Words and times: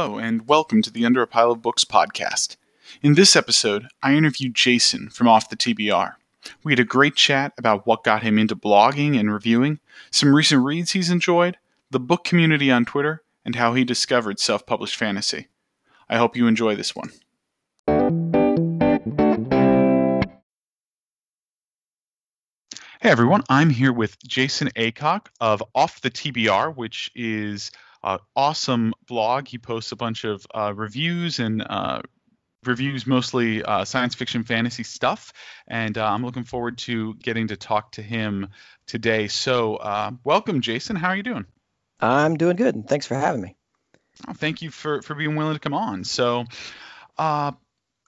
Hello, 0.00 0.16
and 0.16 0.46
welcome 0.46 0.80
to 0.82 0.92
the 0.92 1.04
Under 1.04 1.22
a 1.22 1.26
Pile 1.26 1.50
of 1.50 1.60
Books 1.60 1.84
podcast. 1.84 2.56
In 3.02 3.14
this 3.14 3.34
episode, 3.34 3.88
I 4.00 4.14
interviewed 4.14 4.54
Jason 4.54 5.10
from 5.10 5.26
Off 5.26 5.50
the 5.50 5.56
TBR. 5.56 6.14
We 6.62 6.70
had 6.70 6.78
a 6.78 6.84
great 6.84 7.16
chat 7.16 7.52
about 7.58 7.84
what 7.84 8.04
got 8.04 8.22
him 8.22 8.38
into 8.38 8.54
blogging 8.54 9.18
and 9.18 9.32
reviewing, 9.32 9.80
some 10.12 10.36
recent 10.36 10.64
reads 10.64 10.92
he's 10.92 11.10
enjoyed, 11.10 11.56
the 11.90 11.98
book 11.98 12.22
community 12.22 12.70
on 12.70 12.84
Twitter, 12.84 13.24
and 13.44 13.56
how 13.56 13.74
he 13.74 13.82
discovered 13.82 14.38
self 14.38 14.64
published 14.66 14.94
fantasy. 14.94 15.48
I 16.08 16.16
hope 16.16 16.36
you 16.36 16.46
enjoy 16.46 16.76
this 16.76 16.94
one. 16.94 17.10
Hey 23.00 23.10
everyone, 23.10 23.42
I'm 23.48 23.70
here 23.70 23.92
with 23.92 24.16
Jason 24.24 24.68
Acock 24.76 25.26
of 25.40 25.60
Off 25.74 26.00
the 26.02 26.10
TBR, 26.10 26.76
which 26.76 27.10
is 27.16 27.72
uh, 28.02 28.18
awesome 28.36 28.94
blog. 29.06 29.48
He 29.48 29.58
posts 29.58 29.92
a 29.92 29.96
bunch 29.96 30.24
of 30.24 30.46
uh, 30.54 30.72
reviews 30.74 31.38
and 31.38 31.62
uh, 31.62 32.00
reviews 32.64 33.06
mostly 33.06 33.62
uh, 33.62 33.84
science 33.84 34.14
fiction 34.14 34.44
fantasy 34.44 34.82
stuff. 34.82 35.32
And 35.66 35.96
uh, 35.98 36.06
I'm 36.06 36.24
looking 36.24 36.44
forward 36.44 36.78
to 36.78 37.14
getting 37.14 37.48
to 37.48 37.56
talk 37.56 37.92
to 37.92 38.02
him 38.02 38.48
today. 38.86 39.28
So, 39.28 39.76
uh, 39.76 40.12
welcome, 40.24 40.60
Jason. 40.60 40.96
How 40.96 41.08
are 41.08 41.16
you 41.16 41.22
doing? 41.22 41.46
I'm 42.00 42.36
doing 42.36 42.56
good. 42.56 42.88
Thanks 42.88 43.06
for 43.06 43.14
having 43.14 43.42
me. 43.42 43.56
Oh, 44.26 44.32
thank 44.32 44.62
you 44.62 44.70
for, 44.70 45.02
for 45.02 45.14
being 45.14 45.36
willing 45.36 45.54
to 45.54 45.60
come 45.60 45.74
on. 45.74 46.04
So, 46.04 46.44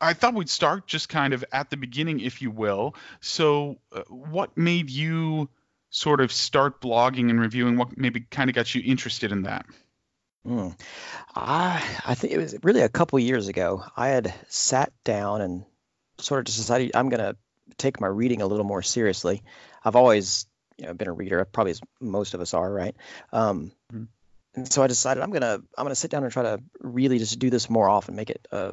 I 0.02 0.14
thought 0.14 0.32
we'd 0.32 0.48
start 0.48 0.86
just 0.86 1.10
kind 1.10 1.34
of 1.34 1.44
at 1.52 1.68
the 1.68 1.76
beginning, 1.76 2.20
if 2.20 2.40
you 2.40 2.50
will. 2.50 2.94
So, 3.20 3.78
what 4.08 4.56
made 4.56 4.88
you 4.88 5.50
sort 5.90 6.20
of 6.20 6.32
start 6.32 6.80
blogging 6.80 7.30
and 7.30 7.40
reviewing? 7.40 7.76
What 7.76 7.96
maybe 7.98 8.20
kind 8.20 8.48
of 8.48 8.56
got 8.56 8.74
you 8.74 8.82
interested 8.84 9.32
in 9.32 9.42
that? 9.42 9.66
Mm. 10.46 10.78
I 11.34 11.82
I 12.06 12.14
think 12.14 12.32
it 12.32 12.38
was 12.38 12.56
really 12.62 12.80
a 12.80 12.88
couple 12.88 13.18
years 13.18 13.48
ago. 13.48 13.84
I 13.96 14.08
had 14.08 14.32
sat 14.48 14.92
down 15.04 15.42
and 15.42 15.64
sort 16.18 16.40
of 16.40 16.46
just 16.46 16.58
decided 16.58 16.92
I'm 16.94 17.08
going 17.08 17.20
to 17.20 17.36
take 17.76 18.00
my 18.00 18.06
reading 18.06 18.42
a 18.42 18.46
little 18.46 18.64
more 18.64 18.82
seriously. 18.82 19.42
I've 19.84 19.96
always 19.96 20.46
you 20.78 20.86
know 20.86 20.94
been 20.94 21.08
a 21.08 21.12
reader, 21.12 21.44
probably 21.44 21.72
as 21.72 21.80
most 22.00 22.34
of 22.34 22.40
us 22.40 22.54
are, 22.54 22.72
right? 22.72 22.96
Um, 23.32 23.72
mm-hmm. 23.92 24.04
And 24.54 24.72
so 24.72 24.82
I 24.82 24.86
decided 24.86 25.22
I'm 25.22 25.30
gonna 25.30 25.60
I'm 25.76 25.84
gonna 25.84 25.94
sit 25.94 26.10
down 26.10 26.24
and 26.24 26.32
try 26.32 26.42
to 26.42 26.62
really 26.80 27.18
just 27.18 27.38
do 27.38 27.50
this 27.50 27.70
more 27.70 27.88
often, 27.88 28.16
make 28.16 28.30
it 28.30 28.46
uh, 28.50 28.72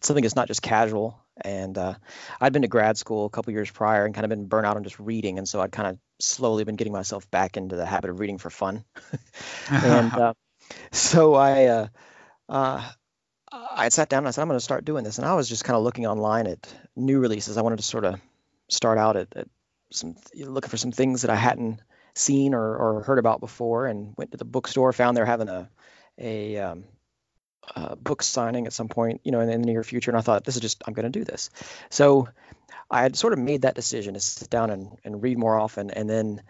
something 0.00 0.22
that's 0.22 0.36
not 0.36 0.48
just 0.48 0.62
casual. 0.62 1.20
And 1.40 1.76
uh, 1.76 1.94
I'd 2.40 2.52
been 2.52 2.62
to 2.62 2.68
grad 2.68 2.96
school 2.96 3.26
a 3.26 3.30
couple 3.30 3.52
years 3.52 3.70
prior 3.70 4.04
and 4.04 4.14
kind 4.14 4.24
of 4.24 4.30
been 4.30 4.46
burnt 4.46 4.66
out 4.66 4.76
on 4.76 4.84
just 4.84 4.98
reading, 4.98 5.38
and 5.38 5.48
so 5.48 5.60
I'd 5.60 5.72
kind 5.72 5.88
of 5.88 5.98
slowly 6.18 6.64
been 6.64 6.76
getting 6.76 6.92
myself 6.92 7.30
back 7.30 7.56
into 7.56 7.76
the 7.76 7.84
habit 7.84 8.10
of 8.10 8.20
reading 8.20 8.38
for 8.38 8.48
fun. 8.50 8.84
and 9.70 10.12
uh, 10.12 10.34
so 10.92 11.34
I 11.34 11.64
uh, 11.66 11.86
uh, 12.48 12.90
I 13.52 13.88
sat 13.90 14.08
down 14.08 14.18
and 14.18 14.28
I 14.28 14.30
said 14.30 14.42
I'm 14.42 14.48
going 14.48 14.58
to 14.58 14.64
start 14.64 14.84
doing 14.84 15.04
this, 15.04 15.18
and 15.18 15.26
I 15.26 15.34
was 15.34 15.48
just 15.48 15.64
kind 15.64 15.76
of 15.76 15.82
looking 15.82 16.06
online 16.06 16.46
at 16.46 16.72
new 16.94 17.20
releases. 17.20 17.56
I 17.56 17.62
wanted 17.62 17.76
to 17.76 17.82
sort 17.82 18.04
of 18.04 18.20
start 18.68 18.98
out 18.98 19.16
at, 19.16 19.36
at 19.36 19.48
some 19.90 20.16
looking 20.34 20.70
for 20.70 20.76
some 20.76 20.92
things 20.92 21.22
that 21.22 21.30
I 21.30 21.36
hadn't 21.36 21.80
seen 22.14 22.54
or, 22.54 22.76
or 22.76 23.02
heard 23.02 23.18
about 23.18 23.40
before, 23.40 23.86
and 23.86 24.14
went 24.16 24.32
to 24.32 24.38
the 24.38 24.44
bookstore, 24.44 24.92
found 24.92 25.16
they're 25.16 25.26
having 25.26 25.48
a 25.48 25.68
a 26.18 26.56
um, 26.58 26.84
uh, 27.74 27.94
book 27.96 28.22
signing 28.22 28.66
at 28.66 28.72
some 28.72 28.88
point, 28.88 29.20
you 29.24 29.32
know, 29.32 29.40
in, 29.40 29.48
in, 29.50 29.62
the 29.62 29.66
near 29.66 29.82
future. 29.82 30.10
And 30.10 30.18
I 30.18 30.20
thought, 30.20 30.44
this 30.44 30.56
is 30.56 30.60
just, 30.60 30.82
I'm 30.86 30.94
going 30.94 31.10
to 31.10 31.18
do 31.18 31.24
this. 31.24 31.50
So 31.90 32.28
I 32.90 33.02
had 33.02 33.16
sort 33.16 33.32
of 33.32 33.38
made 33.38 33.62
that 33.62 33.74
decision 33.74 34.14
to 34.14 34.20
sit 34.20 34.50
down 34.50 34.70
and, 34.70 34.96
and 35.04 35.22
read 35.22 35.38
more 35.38 35.58
often. 35.58 35.90
And 35.90 36.08
then 36.08 36.42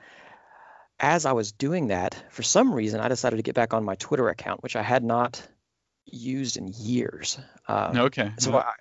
as 1.01 1.27
I 1.27 1.33
was 1.33 1.53
doing 1.53 1.89
that, 1.89 2.23
for 2.31 2.43
some 2.43 2.73
reason, 2.73 3.01
I 3.01 3.09
decided 3.09 3.37
to 3.37 3.43
get 3.43 3.55
back 3.55 3.75
on 3.75 3.85
my 3.85 3.95
Twitter 3.97 4.29
account, 4.29 4.63
which 4.63 4.77
I 4.77 4.83
had 4.83 5.05
not 5.05 5.47
used 6.05 6.57
in 6.57 6.69
years. 6.69 7.39
Um, 7.69 7.97
okay. 7.97 8.33
So 8.39 8.57
I, 8.57 8.73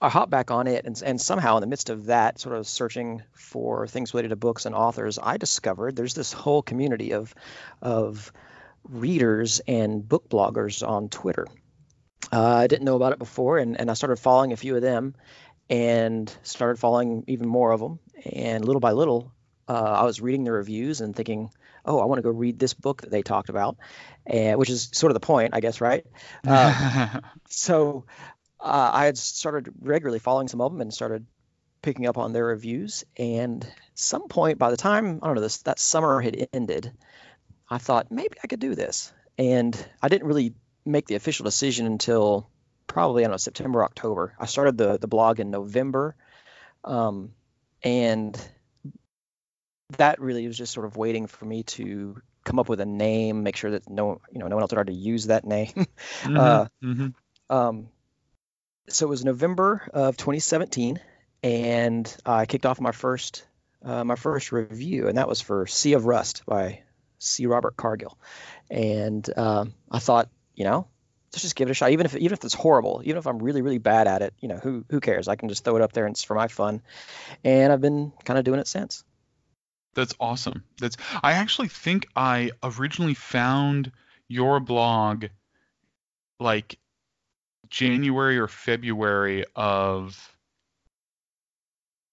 I 0.00 0.08
hopped 0.08 0.30
back 0.30 0.50
on 0.50 0.66
it, 0.66 0.84
and, 0.84 1.00
and 1.04 1.20
somehow 1.20 1.56
in 1.56 1.60
the 1.60 1.66
midst 1.66 1.90
of 1.90 2.06
that, 2.06 2.40
sort 2.40 2.56
of 2.56 2.66
searching 2.66 3.22
for 3.32 3.86
things 3.86 4.12
related 4.12 4.30
to 4.30 4.36
books 4.36 4.66
and 4.66 4.74
authors, 4.74 5.18
I 5.22 5.36
discovered 5.36 5.94
there's 5.94 6.14
this 6.14 6.32
whole 6.32 6.62
community 6.62 7.12
of 7.12 7.34
of 7.80 8.32
readers 8.84 9.60
and 9.66 10.06
book 10.08 10.28
bloggers 10.28 10.86
on 10.86 11.08
Twitter. 11.08 11.46
Uh, 12.32 12.56
I 12.56 12.66
didn't 12.66 12.84
know 12.84 12.96
about 12.96 13.12
it 13.12 13.18
before, 13.18 13.58
and, 13.58 13.78
and 13.80 13.90
I 13.90 13.94
started 13.94 14.18
following 14.18 14.52
a 14.52 14.56
few 14.56 14.76
of 14.76 14.82
them, 14.82 15.14
and 15.70 16.34
started 16.42 16.78
following 16.78 17.24
even 17.26 17.46
more 17.46 17.72
of 17.72 17.80
them. 17.80 17.98
And 18.24 18.64
little 18.64 18.80
by 18.80 18.92
little, 18.92 19.32
uh, 19.68 19.72
I 19.72 20.04
was 20.04 20.20
reading 20.20 20.44
the 20.44 20.52
reviews 20.52 21.00
and 21.00 21.14
thinking, 21.14 21.50
oh, 21.84 22.00
I 22.00 22.06
want 22.06 22.18
to 22.18 22.22
go 22.22 22.30
read 22.30 22.58
this 22.58 22.74
book 22.74 23.02
that 23.02 23.10
they 23.10 23.22
talked 23.22 23.48
about, 23.48 23.76
and 24.26 24.58
which 24.58 24.70
is 24.70 24.90
sort 24.92 25.10
of 25.10 25.14
the 25.14 25.20
point, 25.20 25.50
I 25.54 25.60
guess, 25.60 25.80
right? 25.80 26.04
Uh, 26.46 27.20
so 27.48 28.04
uh, 28.60 28.90
I 28.92 29.04
had 29.04 29.18
started 29.18 29.72
regularly 29.80 30.18
following 30.18 30.48
some 30.48 30.60
of 30.60 30.72
them 30.72 30.80
and 30.80 30.92
started 30.92 31.26
picking 31.82 32.06
up 32.06 32.18
on 32.18 32.32
their 32.32 32.46
reviews. 32.46 33.04
And 33.16 33.66
some 33.94 34.28
point, 34.28 34.58
by 34.58 34.70
the 34.70 34.76
time 34.76 35.20
I 35.22 35.26
don't 35.26 35.36
know 35.36 35.42
this 35.42 35.58
that 35.58 35.78
summer 35.78 36.20
had 36.20 36.48
ended, 36.52 36.92
I 37.70 37.78
thought 37.78 38.10
maybe 38.10 38.36
I 38.42 38.46
could 38.46 38.60
do 38.60 38.74
this, 38.74 39.12
and 39.36 39.76
I 40.02 40.08
didn't 40.08 40.26
really 40.26 40.54
make 40.84 41.06
the 41.06 41.16
official 41.16 41.44
decision 41.44 41.86
until 41.86 42.48
probably 42.86 43.22
I 43.22 43.26
don't 43.26 43.32
know 43.32 43.36
September 43.38 43.84
October. 43.84 44.34
I 44.38 44.46
started 44.46 44.78
the 44.78 44.98
the 44.98 45.08
blog 45.08 45.40
in 45.40 45.50
November, 45.50 46.16
um, 46.84 47.32
and 47.82 48.40
that 49.96 50.20
really 50.20 50.46
was 50.46 50.58
just 50.58 50.72
sort 50.72 50.86
of 50.86 50.96
waiting 50.96 51.26
for 51.26 51.44
me 51.44 51.62
to 51.64 52.20
come 52.44 52.58
up 52.58 52.68
with 52.68 52.80
a 52.80 52.86
name, 52.86 53.42
make 53.42 53.56
sure 53.56 53.72
that 53.72 53.88
no, 53.88 54.20
you 54.32 54.38
know, 54.38 54.48
no 54.48 54.56
one 54.56 54.62
else 54.62 54.70
had 54.70 54.76
already 54.76 54.94
used 54.94 55.28
that 55.28 55.44
name. 55.44 55.72
mm-hmm, 55.76 56.36
uh, 56.36 56.66
mm-hmm. 56.82 57.08
Um, 57.50 57.88
so 58.88 59.06
it 59.06 59.10
was 59.10 59.24
November 59.24 59.88
of 59.92 60.16
2017, 60.16 61.00
and 61.42 62.16
I 62.24 62.46
kicked 62.46 62.66
off 62.66 62.80
my 62.80 62.92
first 62.92 63.46
uh, 63.84 64.02
my 64.04 64.16
first 64.16 64.50
review, 64.50 65.08
and 65.08 65.18
that 65.18 65.28
was 65.28 65.40
for 65.40 65.66
Sea 65.66 65.92
of 65.92 66.06
Rust 66.06 66.42
by 66.46 66.82
C. 67.18 67.46
Robert 67.46 67.76
Cargill. 67.76 68.18
And 68.70 69.28
um, 69.38 69.74
I 69.90 69.98
thought, 69.98 70.28
you 70.54 70.64
know, 70.64 70.86
let's 71.32 71.42
just 71.42 71.56
give 71.56 71.68
it 71.68 71.72
a 71.72 71.74
shot. 71.74 71.90
Even 71.90 72.06
if 72.06 72.16
even 72.16 72.32
if 72.32 72.44
it's 72.44 72.54
horrible, 72.54 73.02
even 73.04 73.18
if 73.18 73.26
I'm 73.26 73.38
really 73.38 73.62
really 73.62 73.78
bad 73.78 74.08
at 74.08 74.22
it, 74.22 74.34
you 74.40 74.48
know, 74.48 74.56
who 74.56 74.84
who 74.90 75.00
cares? 75.00 75.28
I 75.28 75.36
can 75.36 75.48
just 75.48 75.64
throw 75.64 75.76
it 75.76 75.82
up 75.82 75.92
there 75.92 76.06
and 76.06 76.14
it's 76.14 76.24
for 76.24 76.34
my 76.34 76.48
fun. 76.48 76.82
And 77.44 77.72
I've 77.72 77.80
been 77.80 78.12
kind 78.24 78.38
of 78.38 78.44
doing 78.44 78.60
it 78.60 78.66
since. 78.66 79.04
That's 79.94 80.14
awesome. 80.20 80.64
That's 80.80 80.96
I 81.22 81.32
actually 81.32 81.68
think 81.68 82.06
I 82.14 82.52
originally 82.62 83.14
found 83.14 83.92
your 84.28 84.60
blog 84.60 85.26
like 86.38 86.78
January 87.68 88.38
or 88.38 88.48
February 88.48 89.44
of 89.56 90.36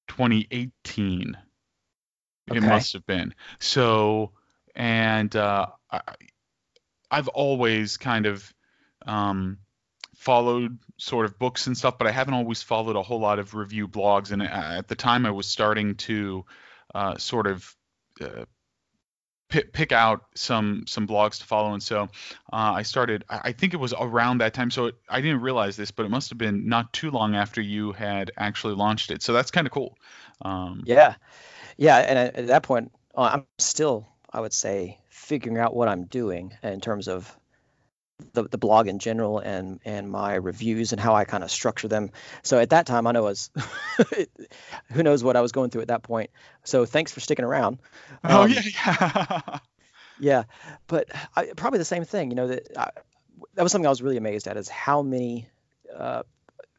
2018. 0.08 1.38
Okay. 2.50 2.58
It 2.58 2.62
must 2.62 2.94
have 2.94 3.06
been. 3.06 3.34
So 3.60 4.32
and 4.76 5.36
uh, 5.36 5.68
I, 5.92 6.02
I've 7.10 7.28
always 7.30 7.98
kind 7.98 8.26
of 8.26 8.54
um, 9.06 9.60
followed 10.16 10.78
sort 10.98 11.26
of 11.26 11.38
books 11.40 11.68
and 11.68 11.78
stuff, 11.78 11.98
but 11.98 12.08
I 12.08 12.12
haven't 12.12 12.34
always 12.34 12.62
followed 12.62 12.96
a 12.96 13.04
whole 13.04 13.20
lot 13.20 13.40
of 13.40 13.54
review 13.54 13.88
blogs. 13.88 14.32
And 14.32 14.42
uh, 14.42 14.46
at 14.46 14.88
the 14.88 14.96
time, 14.96 15.26
I 15.26 15.32
was 15.32 15.48
starting 15.48 15.96
to 15.96 16.46
uh, 16.94 17.18
sort 17.18 17.48
of 17.48 17.76
uh, 18.22 18.46
pick, 19.50 19.74
pick 19.74 19.92
out 19.92 20.26
some 20.36 20.86
some 20.88 21.08
blogs 21.08 21.40
to 21.40 21.46
follow, 21.46 21.74
and 21.74 21.84
so 21.84 22.04
uh, 22.52 22.74
I 22.76 22.84
started. 22.84 23.24
I 23.30 23.52
think 23.52 23.74
it 23.74 23.78
was 23.78 23.94
around 23.98 24.40
that 24.40 24.54
time, 24.54 24.72
so 24.72 24.88
it, 24.88 24.96
I 25.10 25.22
didn't 25.22 25.42
realize 25.42 25.76
this, 25.76 25.92
but 25.92 26.06
it 26.06 26.10
must 26.10 26.30
have 26.30 26.38
been 26.38 26.68
not 26.68 26.92
too 26.94 27.12
long 27.12 27.36
after 27.36 27.62
you 27.62 27.92
had 27.92 28.32
actually 28.38 28.76
launched 28.76 29.12
it. 29.12 29.22
So 29.22 29.34
that's 29.34 29.52
kind 29.52 29.68
of 29.68 29.74
cool. 29.74 29.98
Um, 30.42 30.84
yeah, 30.86 31.16
yeah, 31.78 31.98
and 31.98 32.20
at 32.20 32.48
that 32.48 32.64
point, 32.64 32.92
uh, 33.16 33.30
I'm 33.34 33.46
still, 33.58 34.08
I 34.36 34.42
would 34.42 34.52
say, 34.52 35.00
figuring 35.08 35.58
out 35.58 35.74
what 35.74 35.88
I'm 35.88 36.08
doing 36.08 36.52
in 36.62 36.82
terms 36.82 37.08
of 37.08 37.34
the, 38.34 38.44
the 38.44 38.58
blog 38.58 38.90
in 38.90 39.00
general 39.00 39.40
and 39.40 39.80
and 39.86 40.12
my 40.12 40.36
reviews 40.36 40.92
and 40.92 41.00
how 41.00 41.16
I 41.16 41.24
kind 41.24 41.42
of 41.42 41.50
structure 41.50 41.88
them. 41.88 42.12
So 42.44 42.60
at 42.60 42.72
that 42.72 42.86
time, 42.86 43.08
I 43.08 43.14
know 43.14 43.22
I 43.22 43.30
was 43.30 43.50
who 44.92 45.04
knows 45.04 45.24
what 45.24 45.38
I 45.38 45.42
was 45.42 45.54
going 45.54 45.70
through 45.70 45.84
at 45.84 45.88
that 45.88 46.04
point. 46.04 46.32
So 46.66 46.86
thanks 46.86 47.14
for 47.14 47.22
sticking 47.22 47.46
around. 47.46 47.80
Oh 48.26 48.44
um, 48.44 48.52
yeah, 48.52 48.62
yeah. 48.88 49.60
yeah, 50.20 50.44
but 50.88 51.08
I, 51.34 51.46
probably 51.56 51.80
the 51.80 51.86
same 51.86 52.04
thing. 52.04 52.30
You 52.30 52.36
know 52.36 52.48
that 52.48 52.78
I, 52.78 52.90
that 53.54 53.64
was 53.64 53.72
something 53.72 53.88
I 53.88 53.90
was 53.90 54.02
really 54.02 54.18
amazed 54.18 54.50
at 54.50 54.58
is 54.58 54.68
how 54.68 55.02
many 55.02 55.48
uh, 55.96 56.24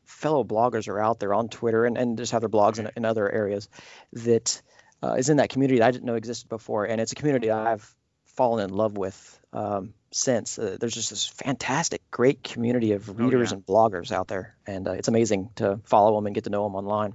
fellow 0.05 0.45
bloggers 0.45 0.89
are 0.89 1.01
out 1.01 1.21
there 1.21 1.33
on 1.33 1.49
Twitter 1.49 1.87
and, 1.87 1.97
and 1.97 2.19
just 2.19 2.33
have 2.33 2.43
their 2.43 2.51
blogs 2.51 2.79
in, 2.79 2.91
in 2.97 3.07
other 3.07 3.31
areas 3.31 3.71
that 4.13 4.61
uh, 5.03 5.15
is 5.15 5.29
in 5.29 5.39
that 5.39 5.51
community 5.51 5.79
that 5.79 5.89
I 5.89 5.91
didn't 5.91 6.05
know 6.05 6.15
existed 6.15 6.49
before, 6.49 6.85
and 6.85 7.01
it's 7.01 7.13
a 7.13 7.15
community 7.15 7.51
I've 7.51 7.95
fallen 8.25 8.65
in 8.65 8.75
love 8.75 8.97
with 8.97 9.41
um, 9.53 9.95
since. 10.11 10.59
Uh, 10.59 10.77
there's 10.79 10.95
just 10.95 11.11
this 11.11 11.27
fantastic, 11.27 12.03
great 12.11 12.43
community 12.43 12.93
of 12.93 13.19
readers 13.19 13.53
oh, 13.53 13.55
yeah. 13.55 13.57
and 13.57 13.67
bloggers 13.67 14.13
out 14.13 14.29
there, 14.29 14.55
and 14.67 14.87
uh, 14.89 14.93
it's 14.93 15.09
amazing 15.09 15.51
to 15.57 15.81
follow 15.85 16.15
them 16.17 16.27
and 16.27 16.35
get 16.35 16.45
to 16.45 16.51
know 16.51 16.65
them 16.65 16.75
online. 16.75 17.15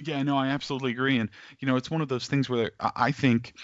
Yeah, 0.00 0.22
no, 0.22 0.36
I 0.36 0.48
absolutely 0.48 0.92
agree, 0.92 1.18
and 1.18 1.30
you 1.58 1.66
know, 1.66 1.76
it's 1.76 1.90
one 1.90 2.00
of 2.00 2.08
those 2.08 2.26
things 2.26 2.48
where 2.48 2.72
I 2.78 3.12
think 3.12 3.54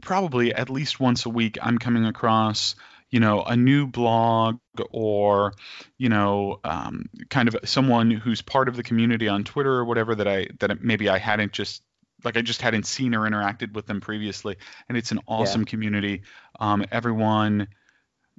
probably 0.00 0.54
at 0.54 0.70
least 0.70 1.00
once 1.00 1.26
a 1.26 1.30
week 1.30 1.58
I'm 1.60 1.78
coming 1.78 2.04
across 2.04 2.74
you 3.10 3.20
know 3.20 3.42
a 3.42 3.56
new 3.56 3.86
blog 3.86 4.58
or 4.90 5.54
you 5.98 6.08
know 6.08 6.60
um, 6.64 7.06
kind 7.28 7.48
of 7.48 7.56
someone 7.64 8.10
who's 8.10 8.42
part 8.42 8.68
of 8.68 8.76
the 8.76 8.82
community 8.82 9.28
on 9.28 9.44
Twitter 9.44 9.72
or 9.72 9.84
whatever 9.84 10.14
that 10.14 10.28
I 10.28 10.48
that 10.60 10.82
maybe 10.82 11.08
I 11.08 11.18
hadn't 11.18 11.52
just 11.52 11.82
like 12.24 12.36
I 12.36 12.42
just 12.42 12.62
hadn't 12.62 12.86
seen 12.86 13.14
or 13.14 13.28
interacted 13.28 13.72
with 13.72 13.86
them 13.86 14.00
previously, 14.00 14.56
and 14.88 14.96
it's 14.96 15.12
an 15.12 15.20
awesome 15.26 15.62
yeah. 15.62 15.66
community. 15.66 16.22
Um, 16.58 16.84
everyone, 16.92 17.68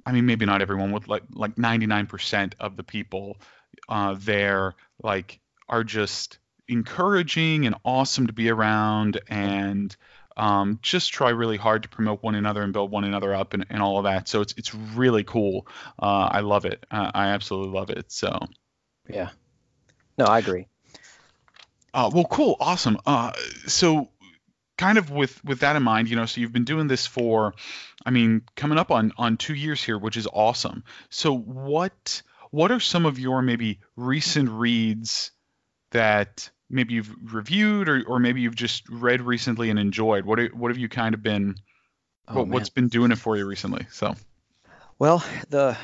I 0.06 0.12
mean, 0.12 0.26
maybe 0.26 0.46
not 0.46 0.62
everyone, 0.62 0.92
with 0.92 1.08
like 1.08 1.24
like 1.32 1.56
99% 1.56 2.54
of 2.60 2.76
the 2.76 2.84
people 2.84 3.38
uh, 3.88 4.16
there, 4.18 4.74
like 5.02 5.40
are 5.68 5.84
just 5.84 6.38
encouraging 6.68 7.66
and 7.66 7.74
awesome 7.84 8.26
to 8.26 8.32
be 8.32 8.50
around, 8.50 9.20
and 9.28 9.94
um, 10.36 10.78
just 10.82 11.12
try 11.12 11.30
really 11.30 11.56
hard 11.56 11.82
to 11.84 11.88
promote 11.88 12.22
one 12.22 12.34
another 12.34 12.62
and 12.62 12.72
build 12.72 12.90
one 12.90 13.04
another 13.04 13.34
up 13.34 13.54
and, 13.54 13.66
and 13.70 13.82
all 13.82 13.98
of 13.98 14.04
that. 14.04 14.28
So 14.28 14.40
it's 14.40 14.54
it's 14.56 14.74
really 14.74 15.24
cool. 15.24 15.66
Uh, 15.98 16.28
I 16.30 16.40
love 16.40 16.64
it. 16.64 16.84
Uh, 16.90 17.10
I 17.14 17.28
absolutely 17.28 17.72
love 17.72 17.90
it. 17.90 18.10
So 18.10 18.38
yeah, 19.08 19.30
no, 20.18 20.24
I 20.24 20.38
agree. 20.38 20.66
Uh, 21.94 22.10
well, 22.12 22.24
cool, 22.24 22.56
awesome. 22.58 22.98
Uh, 23.04 23.32
so 23.66 24.08
kind 24.78 24.98
of 24.98 25.10
with 25.10 25.44
with 25.44 25.60
that 25.60 25.76
in 25.76 25.82
mind, 25.82 26.08
you 26.08 26.16
know, 26.16 26.26
so 26.26 26.40
you've 26.40 26.52
been 26.52 26.64
doing 26.64 26.86
this 26.86 27.06
for, 27.06 27.54
I 28.04 28.10
mean, 28.10 28.42
coming 28.56 28.78
up 28.78 28.90
on 28.90 29.12
on 29.18 29.36
two 29.36 29.54
years 29.54 29.82
here, 29.82 29.98
which 29.98 30.16
is 30.16 30.26
awesome. 30.32 30.84
So 31.10 31.36
what 31.36 32.22
what 32.50 32.70
are 32.70 32.80
some 32.80 33.06
of 33.06 33.18
your 33.18 33.42
maybe 33.42 33.80
recent 33.96 34.48
reads 34.50 35.32
that 35.90 36.50
maybe 36.72 36.94
you've 36.94 37.14
reviewed 37.32 37.88
or, 37.88 38.02
or 38.06 38.18
maybe 38.18 38.40
you've 38.40 38.56
just 38.56 38.88
read 38.88 39.20
recently 39.20 39.70
and 39.70 39.78
enjoyed? 39.78 40.24
What 40.24 40.40
are, 40.40 40.48
what 40.48 40.70
have 40.70 40.78
you 40.78 40.88
kind 40.88 41.14
of 41.14 41.22
been 41.22 41.56
oh, 42.28 42.38
what, 42.38 42.48
what's 42.48 42.70
been 42.70 42.88
doing 42.88 43.12
it 43.12 43.18
for 43.18 43.36
you 43.36 43.46
recently? 43.46 43.86
So 43.90 44.14
well, 44.98 45.24
the 45.48 45.76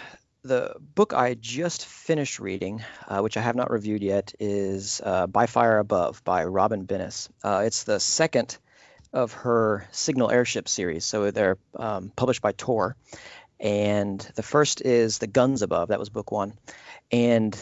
the 0.42 0.74
book 0.94 1.12
I 1.12 1.34
just 1.34 1.84
finished 1.84 2.38
reading, 2.38 2.82
uh, 3.06 3.20
which 3.20 3.36
I 3.36 3.40
have 3.40 3.56
not 3.56 3.70
reviewed 3.70 4.02
yet, 4.02 4.32
is 4.38 5.00
uh, 5.04 5.26
By 5.26 5.46
Fire 5.46 5.78
Above 5.78 6.22
by 6.24 6.44
Robyn 6.44 6.86
Bennis. 6.86 7.28
Uh, 7.42 7.62
it's 7.64 7.84
the 7.84 8.00
second 8.00 8.56
of 9.12 9.32
her 9.32 9.86
Signal 9.90 10.30
Airship 10.30 10.68
series. 10.68 11.04
So 11.04 11.30
they're 11.30 11.58
um, 11.76 12.12
published 12.14 12.42
by 12.42 12.52
Tor. 12.52 12.96
And 13.60 14.20
the 14.36 14.42
first 14.42 14.82
is 14.82 15.18
The 15.18 15.26
Guns 15.26 15.62
Above. 15.62 15.88
That 15.88 15.98
was 15.98 16.10
book 16.10 16.30
one. 16.30 16.54
And 17.10 17.54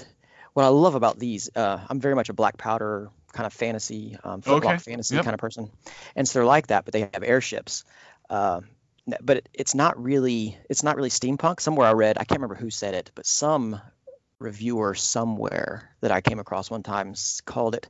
what 0.53 0.65
I 0.65 0.69
love 0.69 0.95
about 0.95 1.19
these, 1.19 1.49
uh, 1.55 1.81
I'm 1.89 2.01
very 2.01 2.15
much 2.15 2.29
a 2.29 2.35
black 2.35 2.59
powder 2.59 3.11
kind 3.33 3.47
of 3.47 3.53
fantasy, 3.53 4.17
um, 4.25 4.43
okay. 4.47 4.79
fantasy 4.79 5.17
yep. 5.17 5.25
kind 5.25 5.35
of 5.35 5.41
person. 5.41 5.71
And 6.15 6.29
so 6.29 6.39
they're 6.39 6.47
like 6.47 6.69
that, 6.69 6.85
but 6.85 6.93
they 6.93 7.01
have 7.13 7.23
airships. 7.23 7.85
Uh, 8.31 8.61
but 9.21 9.39
it, 9.39 9.49
it's 9.55 9.75
not 9.75 10.03
really 10.03 10.59
it's 10.69 10.83
not 10.83 10.97
really 10.97 11.11
steampunk. 11.11 11.61
Somewhere 11.61 11.87
I 11.87 11.93
read, 11.93 12.19
I 12.19 12.25
can't 12.25 12.41
remember 12.41 12.57
who 12.57 12.71
said 12.71 12.95
it, 12.95 13.11
but 13.15 13.27
some 13.27 13.81
reviewer 14.39 14.95
somewhere 14.95 15.91
that 16.01 16.11
I 16.11 16.21
came 16.21 16.39
across 16.39 16.71
one 16.71 16.83
time 16.83 17.15
called 17.45 17.75
it 17.75 17.89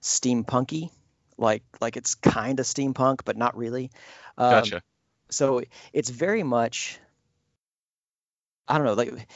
steampunky, 0.00 0.90
like 1.36 1.62
like 1.80 1.96
it's 1.96 2.14
kind 2.14 2.60
of 2.60 2.66
steampunk, 2.66 3.20
but 3.24 3.36
not 3.36 3.56
really. 3.56 3.90
Um, 4.38 4.50
gotcha. 4.50 4.82
So 5.30 5.62
it's 5.92 6.08
very 6.08 6.42
much 6.42 6.98
I 8.66 8.78
don't 8.78 8.86
know, 8.86 8.94
like 8.94 9.28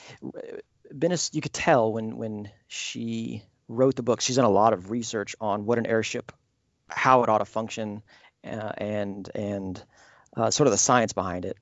Bennis, 0.92 1.34
you 1.34 1.42
could 1.42 1.52
tell 1.52 1.92
when 1.92 2.16
when 2.16 2.50
she 2.66 3.42
wrote 3.68 3.96
the 3.96 4.02
book, 4.02 4.20
she's 4.20 4.36
done 4.36 4.44
a 4.44 4.50
lot 4.50 4.72
of 4.72 4.90
research 4.90 5.36
on 5.40 5.66
what 5.66 5.78
an 5.78 5.86
airship, 5.86 6.32
how 6.88 7.22
it 7.22 7.28
ought 7.28 7.38
to 7.38 7.44
function, 7.44 8.02
uh, 8.44 8.72
and 8.78 9.30
and 9.34 9.82
uh, 10.36 10.50
sort 10.50 10.66
of 10.66 10.72
the 10.72 10.78
science 10.78 11.12
behind 11.12 11.44
it. 11.44 11.56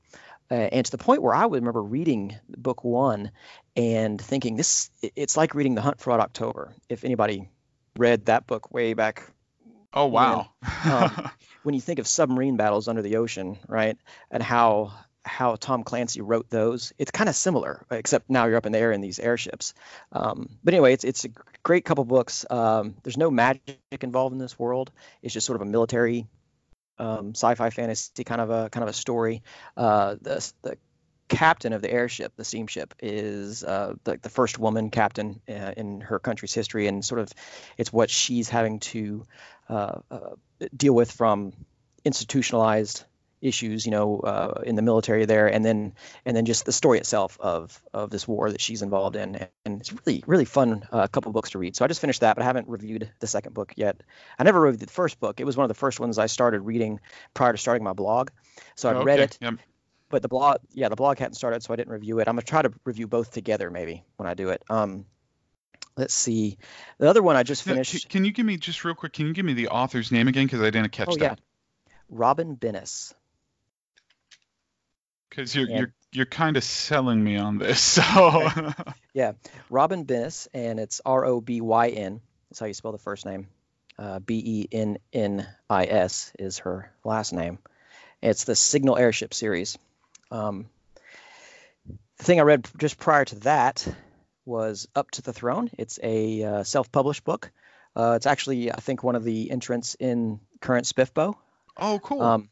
Uh, 0.51 0.55
and 0.55 0.85
to 0.87 0.93
the 0.93 0.99
point 0.99 1.23
where 1.23 1.35
I 1.35 1.45
would 1.45 1.61
remember 1.61 1.83
reading 1.83 2.37
book 2.49 2.85
one 2.85 3.33
and 3.75 4.21
thinking 4.21 4.57
this 4.57 4.91
it's 5.03 5.37
like 5.37 5.55
reading 5.55 5.75
The 5.75 5.83
Hunt 5.83 6.01
for 6.01 6.11
Red 6.11 6.21
October. 6.21 6.73
If 6.89 7.05
anybody 7.05 7.49
read 7.97 8.27
that 8.27 8.47
book 8.47 8.73
way 8.73 8.95
back. 8.95 9.29
Oh 9.93 10.07
wow! 10.07 10.51
When, 10.83 10.93
um, 10.93 11.31
when 11.63 11.75
you 11.75 11.81
think 11.81 11.99
of 11.99 12.07
submarine 12.07 12.57
battles 12.57 12.87
under 12.87 13.03
the 13.03 13.17
ocean, 13.17 13.59
right, 13.67 13.97
and 14.31 14.43
how 14.43 14.93
how 15.25 15.57
Tom 15.57 15.83
Clancy 15.83 16.21
wrote 16.21 16.49
those, 16.51 16.93
it's 16.99 17.11
kind 17.11 17.29
of 17.29 17.35
similar, 17.35 17.85
except 17.91 18.31
now 18.31 18.47
you're 18.47 18.57
up 18.57 18.67
in 18.67 18.73
the 18.73 18.79
air 18.79 18.93
in 18.93 19.01
these 19.01 19.19
airships. 19.19 19.75
Um, 20.13 20.49
but 20.63 20.75
anyway, 20.75 20.93
it's 20.93 21.05
it's 21.05 21.25
a 21.25 21.29
great 21.67 21.85
couple 21.85 22.05
books. 22.05 22.47
Um, 22.49 22.95
there's 23.03 23.17
no 23.17 23.29
magic 23.29 23.81
involved 24.01 24.33
in 24.33 24.39
this 24.39 24.57
world. 24.57 24.93
It's 25.21 25.35
just 25.35 25.49
sort 25.49 25.61
of 25.61 25.67
a 25.67 25.69
military 25.69 26.29
um, 26.97 27.31
sci-fi 27.35 27.71
fantasy 27.71 28.23
kind 28.23 28.41
of 28.41 28.51
a 28.51 28.71
kind 28.71 28.85
of 28.85 28.89
a 28.89 28.93
story. 28.93 29.43
Uh, 29.77 30.15
the 30.21 30.53
the 30.63 30.79
captain 31.27 31.73
of 31.73 31.83
the 31.83 31.91
airship, 31.91 32.33
the 32.37 32.45
steamship, 32.45 32.95
is 33.01 33.65
uh, 33.65 33.95
the, 34.05 34.17
the 34.23 34.29
first 34.29 34.61
woman 34.61 34.91
captain 34.91 35.41
uh, 35.49 35.73
in 35.77 36.03
her 36.03 36.21
country's 36.21 36.55
history, 36.55 36.87
and 36.87 37.05
sort 37.05 37.21
of 37.21 37.33
it's 37.77 37.93
what 37.93 38.11
she's 38.11 38.49
having 38.49 38.79
to 38.79 39.25
uh, 39.69 39.99
uh 40.09 40.35
deal 40.77 40.95
with 40.95 41.11
from 41.11 41.53
institutionalized 42.05 43.05
issues, 43.41 43.85
you 43.85 43.93
know, 43.93 44.21
uh, 44.21 44.61
in 44.65 44.75
the 44.77 44.83
military 44.83 45.25
there, 45.25 45.47
and 45.47 45.65
then 45.65 45.95
and 46.25 46.37
then 46.37 46.45
just 46.45 46.65
the 46.65 46.73
story 46.73 46.99
itself 46.99 47.39
of 47.41 47.81
of 47.93 48.11
this 48.11 48.27
war 48.27 48.51
that 48.51 48.61
she's 48.61 48.83
involved 48.83 49.17
in, 49.17 49.47
and 49.65 49.81
it's 49.81 49.93
really 49.93 50.23
really 50.27 50.45
fun 50.45 50.87
uh, 50.93 51.07
couple 51.09 51.33
books 51.33 51.51
to 51.51 51.59
read. 51.59 51.77
So 51.77 51.85
I 51.85 51.89
just 51.89 52.01
finished 52.01 52.21
that, 52.21 52.37
but 52.37 52.43
I 52.43 52.47
haven't 52.47 52.69
reviewed 52.69 53.11
the 53.21 53.27
second 53.27 53.55
book 53.55 53.75
yet. 53.77 54.03
I 54.39 54.45
never 54.45 54.61
reviewed 54.61 54.89
the 54.89 54.93
first 54.93 55.21
book; 55.21 55.41
it 55.41 55.45
was 55.45 55.57
one 55.57 55.65
of 55.65 55.69
the 55.69 55.75
first 55.75 56.01
ones 56.01 56.19
I 56.19 56.27
started 56.27 56.61
reading 56.61 57.01
prior 57.35 57.53
to 57.53 57.59
starting 57.59 57.85
my 57.85 57.93
blog. 57.93 58.31
So 58.75 58.89
I 58.89 58.95
oh, 58.95 59.03
read 59.03 59.21
it. 59.21 59.39
Yep. 59.41 59.55
But 60.09 60.23
the 60.23 60.29
blog, 60.29 60.59
yeah, 60.73 60.89
the 60.89 60.97
blog 60.97 61.19
hadn't 61.19 61.35
started, 61.35 61.63
so 61.63 61.73
I 61.73 61.77
didn't 61.77 61.93
review 61.93 62.21
it. 62.21 62.29
I'm 62.29 62.37
gonna 62.37 62.43
try 62.43 62.63
to 62.63 62.73
review 62.85 63.07
both 63.07 63.33
together, 63.33 63.71
maybe 63.71 64.05
when 64.17 64.29
I 64.29 64.35
do 64.35 64.51
it. 64.51 64.63
Um, 64.71 65.05
let's 65.97 66.15
see, 66.15 66.59
the 66.99 67.11
other 67.11 67.23
one 67.23 67.37
I 67.37 67.43
just 67.43 67.65
finished. 67.65 68.09
Can 68.09 68.25
you 68.25 68.33
give 68.33 68.47
me 68.47 68.57
just 68.57 68.85
real 68.85 68.95
quick? 68.95 69.13
Can 69.13 69.27
you 69.27 69.33
give 69.33 69.45
me 69.45 69.55
the 69.55 69.69
author's 69.69 70.13
name 70.13 70.29
again? 70.29 70.47
Because 70.47 70.63
I 70.63 70.71
didn't 70.71 70.93
catch 70.93 71.09
oh, 71.11 71.17
that. 71.17 71.41
Yeah. 71.41 71.95
Robyn 72.09 72.57
Bennis 72.57 73.15
because 75.29 75.55
you're 75.55 75.67
and, 75.67 75.79
you're 75.79 75.95
you're 76.13 76.27
kind 76.27 76.57
of 76.57 76.65
selling 76.65 77.23
me 77.23 77.37
on 77.37 77.59
this. 77.59 77.81
So 77.81 78.49
yeah, 79.15 79.33
Robyn 79.71 80.05
Bennis, 80.05 80.49
and 80.55 80.79
it's 80.79 81.01
R 81.05 81.25
O 81.25 81.41
B 81.41 81.61
Y 81.61 81.89
N. 81.89 82.21
That's 82.51 82.61
how 82.61 82.67
you 82.67 82.75
spell 82.75 82.93
the 82.93 82.99
first 82.99 83.27
name. 83.27 83.49
Uh, 83.99 84.19
B 84.19 84.43
E 84.45 84.69
N 84.73 84.99
N 85.13 85.47
I 85.69 85.85
S 85.85 86.33
is 86.39 86.59
her 86.59 86.91
last 87.05 87.33
name. 87.33 87.59
It's 88.23 88.45
the 88.45 88.57
Signal 88.57 88.97
Airship 88.97 89.35
series. 89.35 89.79
Um, 90.31 90.67
the 92.19 92.25
thing 92.25 92.41
I 92.41 92.45
read 92.45 92.67
just 92.79 92.99
prior 92.99 93.25
to 93.27 93.41
that 93.41 93.87
was 94.45 94.89
Up 94.95 95.11
to 95.13 95.23
the 95.23 95.33
Throne. 95.33 95.71
It's 95.77 95.99
a 96.03 96.43
uh, 96.43 96.63
self-published 96.63 97.25
book. 97.25 97.51
Uh, 97.95 98.15
it's 98.17 98.27
actually, 98.27 98.73
I 98.73 98.77
think, 98.77 99.03
one 99.03 99.17
of 99.17 99.25
the 99.25 99.51
entrants 99.51 99.97
in 99.97 100.41
current 100.61 100.87
SPFBO. 100.87 101.35
Oh, 101.77 101.99
cool. 101.99 102.23
Um, 102.23 102.49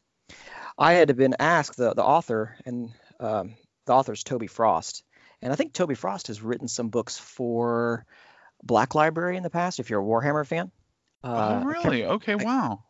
I 0.77 0.93
had 0.93 1.15
been 1.15 1.35
asked 1.39 1.77
the 1.77 1.93
the 1.93 2.03
author, 2.03 2.55
and 2.65 2.91
um, 3.19 3.55
the 3.85 3.93
author's 3.93 4.23
Toby 4.23 4.47
Frost, 4.47 5.03
and 5.41 5.51
I 5.51 5.55
think 5.55 5.73
Toby 5.73 5.95
Frost 5.95 6.27
has 6.27 6.41
written 6.41 6.67
some 6.67 6.89
books 6.89 7.17
for 7.17 8.05
Black 8.63 8.95
Library 8.95 9.37
in 9.37 9.43
the 9.43 9.49
past. 9.49 9.79
If 9.79 9.89
you're 9.89 10.01
a 10.01 10.05
Warhammer 10.05 10.45
fan. 10.45 10.71
Uh, 11.23 11.61
oh, 11.63 11.65
really? 11.65 12.05
Okay, 12.05 12.35
wow. 12.35 12.83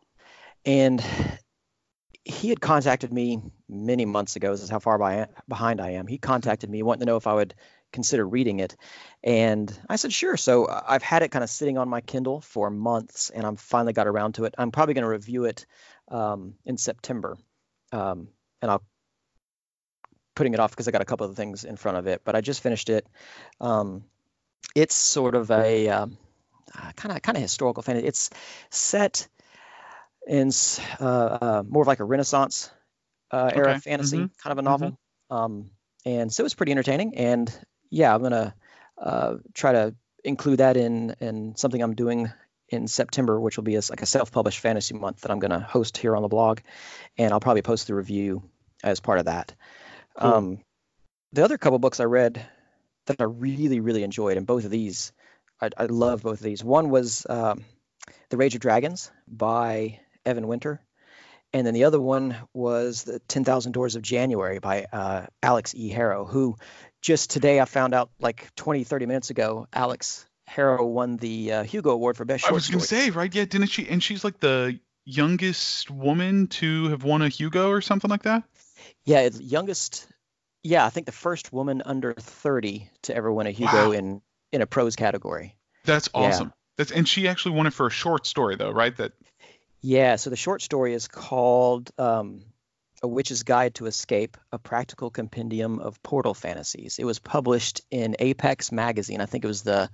And 0.64 1.02
he 2.24 2.48
had 2.48 2.60
contacted 2.60 3.12
me 3.12 3.40
many 3.68 4.04
months 4.04 4.36
ago. 4.36 4.50
This 4.50 4.62
is 4.62 4.68
how 4.68 4.80
far 4.80 4.98
by, 4.98 5.28
behind 5.48 5.80
I 5.80 5.92
am. 5.92 6.06
He 6.06 6.18
contacted 6.18 6.68
me 6.68 6.82
wanting 6.82 7.00
to 7.00 7.06
know 7.06 7.16
if 7.16 7.26
I 7.26 7.34
would 7.34 7.54
consider 7.92 8.26
reading 8.26 8.58
it. 8.58 8.76
And 9.22 9.72
I 9.88 9.96
said, 9.96 10.12
sure. 10.12 10.36
So 10.36 10.68
I've 10.68 11.04
had 11.04 11.22
it 11.22 11.30
kind 11.30 11.44
of 11.44 11.48
sitting 11.48 11.78
on 11.78 11.88
my 11.88 12.00
Kindle 12.00 12.40
for 12.40 12.68
months, 12.68 13.30
and 13.30 13.46
I'm 13.46 13.56
finally 13.56 13.92
got 13.92 14.08
around 14.08 14.34
to 14.34 14.44
it. 14.44 14.54
I'm 14.58 14.72
probably 14.72 14.94
going 14.94 15.04
to 15.04 15.08
review 15.08 15.44
it 15.44 15.66
um, 16.08 16.54
in 16.64 16.76
September 16.76 17.38
um, 17.96 18.28
and 18.60 18.70
I'll 18.70 18.82
putting 20.34 20.54
it 20.54 20.60
off 20.60 20.70
because 20.70 20.86
I 20.86 20.90
got 20.90 21.00
a 21.00 21.06
couple 21.06 21.26
of 21.26 21.34
things 21.34 21.64
in 21.64 21.76
front 21.76 21.98
of 21.98 22.06
it. 22.06 22.20
But 22.24 22.36
I 22.36 22.40
just 22.40 22.62
finished 22.62 22.90
it. 22.90 23.06
Um, 23.60 24.04
it's 24.74 24.94
sort 24.94 25.34
of 25.34 25.50
a 25.50 26.08
kind 26.96 27.16
of 27.16 27.22
kind 27.22 27.36
of 27.36 27.42
historical 27.42 27.82
fantasy. 27.82 28.06
It's 28.06 28.30
set 28.70 29.28
in 30.26 30.50
uh, 31.00 31.04
uh, 31.04 31.62
more 31.66 31.82
of 31.82 31.88
like 31.88 32.00
a 32.00 32.04
Renaissance 32.04 32.70
uh, 33.30 33.50
era 33.54 33.70
okay. 33.70 33.78
fantasy 33.80 34.18
mm-hmm. 34.18 34.40
kind 34.42 34.52
of 34.52 34.58
a 34.58 34.62
novel. 34.62 34.90
Mm-hmm. 34.90 35.36
Um, 35.36 35.70
and 36.04 36.32
so 36.32 36.44
it's 36.44 36.54
pretty 36.54 36.72
entertaining. 36.72 37.16
And 37.16 37.52
yeah, 37.90 38.14
I'm 38.14 38.22
gonna 38.22 38.54
uh, 38.98 39.36
try 39.54 39.72
to 39.72 39.94
include 40.22 40.58
that 40.58 40.76
in 40.76 41.14
in 41.20 41.56
something 41.56 41.80
I'm 41.80 41.94
doing 41.94 42.30
in 42.68 42.88
September, 42.88 43.40
which 43.40 43.56
will 43.56 43.64
be 43.64 43.76
a, 43.76 43.80
like 43.90 44.02
a 44.02 44.06
self-published 44.06 44.60
fantasy 44.60 44.94
month 44.94 45.20
that 45.20 45.30
I'm 45.30 45.38
going 45.38 45.52
to 45.52 45.60
host 45.60 45.96
here 45.96 46.16
on 46.16 46.22
the 46.22 46.28
blog, 46.28 46.60
and 47.16 47.32
I'll 47.32 47.40
probably 47.40 47.62
post 47.62 47.86
the 47.86 47.94
review 47.94 48.42
as 48.82 49.00
part 49.00 49.18
of 49.18 49.26
that. 49.26 49.54
Cool. 50.18 50.32
Um, 50.32 50.58
the 51.32 51.44
other 51.44 51.58
couple 51.58 51.78
books 51.78 52.00
I 52.00 52.04
read 52.04 52.44
that 53.06 53.20
I 53.20 53.24
really 53.24 53.80
really 53.80 54.02
enjoyed, 54.02 54.36
and 54.36 54.46
both 54.46 54.64
of 54.64 54.70
these, 54.70 55.12
I, 55.60 55.70
I 55.76 55.86
love 55.86 56.22
both 56.22 56.38
of 56.38 56.44
these. 56.44 56.64
One 56.64 56.90
was 56.90 57.26
um, 57.28 57.64
The 58.30 58.36
Rage 58.36 58.54
of 58.54 58.60
Dragons 58.60 59.10
by 59.28 60.00
Evan 60.24 60.48
Winter, 60.48 60.80
and 61.52 61.66
then 61.66 61.74
the 61.74 61.84
other 61.84 62.00
one 62.00 62.36
was 62.52 63.04
the 63.04 63.20
10,000 63.20 63.72
Doors 63.72 63.94
of 63.94 64.02
January 64.02 64.58
by 64.58 64.86
uh, 64.92 65.26
Alix 65.42 65.74
E. 65.74 65.88
Harrow, 65.88 66.24
who 66.24 66.56
just 67.00 67.30
today 67.30 67.60
I 67.60 67.64
found 67.64 67.94
out 67.94 68.10
like 68.18 68.52
20, 68.56 68.84
30 68.84 69.06
minutes 69.06 69.30
ago, 69.30 69.68
Alix 69.72 70.26
Harrow 70.46 70.86
won 70.86 71.16
the 71.16 71.52
uh, 71.52 71.64
Hugo 71.64 71.90
Award 71.90 72.16
for 72.16 72.24
Best 72.24 72.44
Short 72.44 72.52
I 72.52 72.54
was 72.54 72.68
going 72.68 72.80
to 72.80 72.86
say, 72.86 73.10
right? 73.10 73.34
Yeah, 73.34 73.44
didn't 73.44 73.68
she? 73.68 73.88
And 73.88 74.02
she's 74.02 74.24
like 74.24 74.40
the 74.40 74.78
youngest 75.04 75.90
woman 75.90 76.46
to 76.48 76.88
have 76.88 77.04
won 77.04 77.22
a 77.22 77.28
Hugo 77.28 77.70
or 77.70 77.80
something 77.80 78.10
like 78.10 78.22
that. 78.22 78.44
Yeah, 79.04 79.28
youngest. 79.38 80.06
Yeah, 80.62 80.84
I 80.84 80.90
think 80.90 81.06
the 81.06 81.12
first 81.12 81.52
woman 81.52 81.82
under 81.84 82.12
30 82.14 82.90
to 83.02 83.14
ever 83.14 83.32
win 83.32 83.46
a 83.46 83.50
Hugo 83.50 83.88
wow. 83.88 83.92
in 83.92 84.22
in 84.52 84.62
a 84.62 84.66
prose 84.66 84.96
category. 84.96 85.56
That's 85.84 86.08
awesome. 86.14 86.48
Yeah. 86.48 86.52
That's 86.76 86.92
and 86.92 87.08
she 87.08 87.28
actually 87.28 87.54
won 87.54 87.66
it 87.66 87.72
for 87.72 87.86
a 87.86 87.90
short 87.90 88.26
story 88.26 88.56
though, 88.56 88.70
right? 88.70 88.96
That. 88.96 89.12
Yeah, 89.80 90.16
so 90.16 90.30
the 90.30 90.36
short 90.36 90.62
story 90.62 90.94
is 90.94 91.06
called 91.08 91.90
um, 91.98 92.44
"A 93.02 93.08
Witch's 93.08 93.44
Guide 93.44 93.74
to 93.76 93.86
Escape: 93.86 94.36
A 94.52 94.58
Practical 94.58 95.10
Compendium 95.10 95.78
of 95.78 96.02
Portal 96.02 96.34
Fantasies." 96.34 96.98
It 96.98 97.04
was 97.04 97.18
published 97.18 97.82
in 97.90 98.16
Apex 98.18 98.72
magazine. 98.72 99.20
I 99.20 99.26
think 99.26 99.44
it 99.44 99.48
was 99.48 99.62
the, 99.62 99.90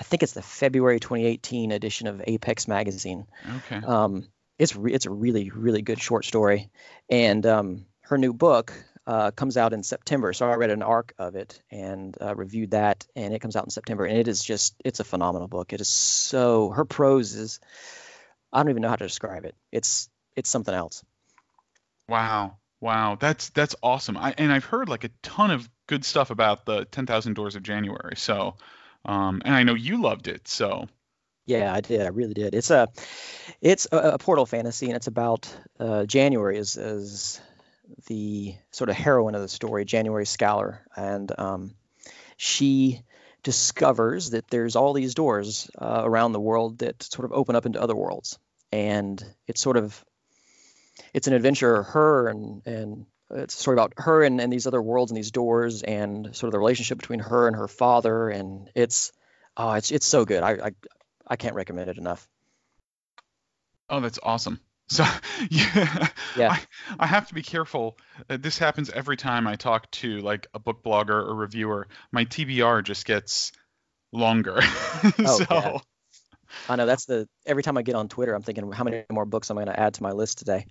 I 0.00 0.02
think 0.02 0.22
it's 0.22 0.32
the 0.32 0.42
February 0.42 0.98
2018 0.98 1.72
edition 1.72 2.06
of 2.06 2.22
Apex 2.26 2.66
magazine. 2.66 3.26
Okay. 3.58 3.86
Um, 3.86 4.28
it's 4.58 4.74
re- 4.74 4.94
it's 4.94 5.06
a 5.06 5.10
really 5.10 5.50
really 5.50 5.82
good 5.82 6.00
short 6.00 6.24
story, 6.24 6.70
and 7.10 7.44
um, 7.46 7.86
her 8.02 8.16
new 8.18 8.32
book 8.32 8.72
uh, 9.06 9.30
comes 9.30 9.56
out 9.56 9.72
in 9.72 9.82
September. 9.82 10.32
So 10.32 10.48
I 10.48 10.54
read 10.54 10.70
an 10.70 10.82
arc 10.82 11.14
of 11.18 11.34
it 11.34 11.60
and 11.70 12.16
uh, 12.20 12.34
reviewed 12.34 12.72
that, 12.72 13.06
and 13.14 13.34
it 13.34 13.40
comes 13.40 13.56
out 13.56 13.64
in 13.64 13.70
September. 13.70 14.04
And 14.04 14.16
it 14.16 14.28
is 14.28 14.42
just 14.42 14.74
it's 14.84 15.00
a 15.00 15.04
phenomenal 15.04 15.48
book. 15.48 15.72
It 15.72 15.80
is 15.80 15.88
so 15.88 16.70
her 16.70 16.84
prose 16.84 17.34
is 17.34 17.60
I 18.52 18.62
don't 18.62 18.70
even 18.70 18.82
know 18.82 18.88
how 18.88 18.96
to 18.96 19.06
describe 19.06 19.44
it. 19.44 19.54
It's 19.70 20.08
it's 20.36 20.48
something 20.48 20.74
else. 20.74 21.04
Wow, 22.08 22.56
wow, 22.80 23.16
that's 23.20 23.50
that's 23.50 23.76
awesome. 23.82 24.16
I 24.16 24.34
and 24.38 24.52
I've 24.52 24.64
heard 24.64 24.88
like 24.88 25.04
a 25.04 25.10
ton 25.22 25.50
of 25.50 25.68
good 25.86 26.04
stuff 26.04 26.30
about 26.30 26.64
the 26.64 26.84
Ten 26.84 27.06
Thousand 27.06 27.34
Doors 27.34 27.56
of 27.56 27.62
January. 27.62 28.16
So, 28.16 28.56
um, 29.04 29.42
and 29.44 29.54
I 29.54 29.62
know 29.62 29.74
you 29.74 30.00
loved 30.00 30.28
it. 30.28 30.48
So 30.48 30.88
yeah, 31.46 31.72
I 31.72 31.80
did. 31.80 32.02
I 32.02 32.08
really 32.08 32.34
did. 32.34 32.54
It's 32.54 32.70
a, 32.70 32.88
it's 33.60 33.88
a, 33.90 33.96
a 33.96 34.18
portal 34.18 34.46
fantasy, 34.46 34.86
and 34.86 34.96
it's 34.96 35.08
about 35.08 35.52
uh, 35.78 36.04
January 36.06 36.58
as 36.58 36.76
as 36.76 37.40
the 38.06 38.54
sort 38.70 38.88
of 38.90 38.96
heroine 38.96 39.34
of 39.34 39.42
the 39.42 39.48
story, 39.48 39.84
January 39.84 40.26
Scaller, 40.26 40.86
and 40.96 41.30
um, 41.38 41.74
she 42.36 43.02
discovers 43.42 44.30
that 44.30 44.48
there's 44.48 44.76
all 44.76 44.92
these 44.92 45.14
doors 45.14 45.70
uh, 45.78 46.02
around 46.04 46.32
the 46.32 46.40
world 46.40 46.78
that 46.78 47.02
sort 47.02 47.24
of 47.24 47.32
open 47.32 47.56
up 47.56 47.66
into 47.66 47.82
other 47.82 47.96
worlds, 47.96 48.38
and 48.70 49.24
it's 49.46 49.60
sort 49.60 49.76
of 49.76 50.04
it's 51.14 51.26
an 51.26 51.34
adventure 51.34 51.82
her 51.82 52.28
and 52.28 52.62
and 52.66 53.06
it's 53.30 53.54
a 53.54 53.58
story 53.58 53.74
about 53.74 53.94
her 53.96 54.22
and, 54.22 54.40
and 54.40 54.52
these 54.52 54.66
other 54.66 54.82
worlds 54.82 55.10
and 55.10 55.16
these 55.16 55.30
doors 55.30 55.82
and 55.82 56.34
sort 56.34 56.48
of 56.48 56.52
the 56.52 56.58
relationship 56.58 56.98
between 56.98 57.20
her 57.20 57.46
and 57.46 57.56
her 57.56 57.68
father 57.68 58.28
and 58.28 58.70
it's 58.74 59.12
oh 59.56 59.72
it's 59.72 59.90
it's 59.90 60.06
so 60.06 60.24
good 60.24 60.42
I, 60.42 60.50
I 60.50 60.70
I 61.26 61.36
can't 61.36 61.54
recommend 61.54 61.88
it 61.88 61.96
enough. 61.96 62.28
Oh, 63.88 64.00
that's 64.00 64.18
awesome. 64.22 64.60
So 64.90 65.04
yeah, 65.50 66.08
yeah. 66.36 66.50
I, 66.50 66.60
I 66.98 67.06
have 67.06 67.28
to 67.28 67.34
be 67.34 67.44
careful. 67.44 67.96
Uh, 68.28 68.38
this 68.40 68.58
happens 68.58 68.90
every 68.90 69.16
time 69.16 69.46
I 69.46 69.54
talk 69.54 69.88
to 69.92 70.18
like 70.18 70.48
a 70.52 70.58
book 70.58 70.82
blogger 70.82 71.10
or 71.10 71.32
reviewer. 71.32 71.86
My 72.10 72.24
TBR 72.24 72.82
just 72.82 73.06
gets 73.06 73.52
longer. 74.10 74.58
Oh, 75.20 75.38
so 75.38 75.44
yeah. 75.48 75.78
I 76.68 76.74
know 76.74 76.86
that's 76.86 77.04
the 77.04 77.28
every 77.46 77.62
time 77.62 77.78
I 77.78 77.82
get 77.82 77.94
on 77.94 78.08
Twitter, 78.08 78.34
I'm 78.34 78.42
thinking 78.42 78.72
how 78.72 78.82
many 78.82 79.04
more 79.12 79.26
books 79.26 79.48
am 79.52 79.58
I 79.58 79.64
going 79.64 79.76
to 79.76 79.80
add 79.80 79.94
to 79.94 80.02
my 80.02 80.10
list 80.10 80.38
today. 80.38 80.66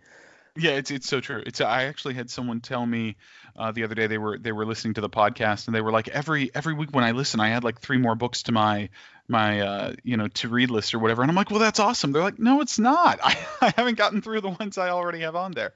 Yeah, 0.58 0.72
it's 0.72 0.92
it's 0.92 1.08
so 1.08 1.22
true. 1.22 1.44
It's 1.46 1.62
I 1.62 1.84
actually 1.84 2.16
had 2.16 2.30
someone 2.30 2.60
tell 2.60 2.86
me 2.86 3.16
uh, 3.56 3.72
the 3.72 3.84
other 3.84 3.96
day 3.96 4.08
they 4.08 4.18
were 4.18 4.38
they 4.38 4.52
were 4.52 4.66
listening 4.66 4.96
to 4.96 5.02
the 5.02 5.10
podcast 5.10 5.68
and 5.68 5.76
they 5.76 5.82
were 5.82 5.92
like 5.92 6.08
every 6.08 6.52
every 6.54 6.74
week 6.74 6.90
when 6.92 7.04
I 7.04 7.12
listen 7.12 7.40
I 7.40 7.52
add 7.52 7.64
like 7.64 7.80
three 7.80 7.98
more 7.98 8.16
books 8.16 8.44
to 8.44 8.52
my 8.52 8.90
my 9.28 9.62
uh, 9.62 9.94
you 10.04 10.18
know 10.18 10.28
to 10.28 10.50
read 10.50 10.72
list 10.72 10.94
or 10.94 11.00
whatever 11.00 11.22
and 11.22 11.30
I'm 11.30 11.36
like 11.36 11.50
well 11.50 11.60
that's 11.60 11.80
awesome. 11.80 12.12
They're 12.12 12.24
like 12.24 12.40
no 12.40 12.62
it's 12.62 12.80
not. 12.80 13.20
I, 13.24 13.38
I 13.62 13.74
haven't 13.76 13.98
gotten 13.98 14.22
through 14.22 14.42
the 14.42 14.50
ones 14.50 14.78
I 14.78 14.90
already 14.90 15.20
have 15.22 15.36
on 15.36 15.52
there. 15.52 15.74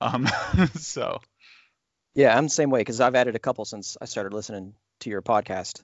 Um, 0.00 0.28
so. 0.74 1.20
Yeah, 2.14 2.36
I'm 2.36 2.44
the 2.44 2.50
same 2.50 2.70
way 2.70 2.80
because 2.80 3.00
I've 3.00 3.14
added 3.14 3.36
a 3.36 3.38
couple 3.38 3.64
since 3.64 3.96
I 4.00 4.04
started 4.04 4.34
listening 4.34 4.74
to 5.00 5.10
your 5.10 5.22
podcast. 5.22 5.82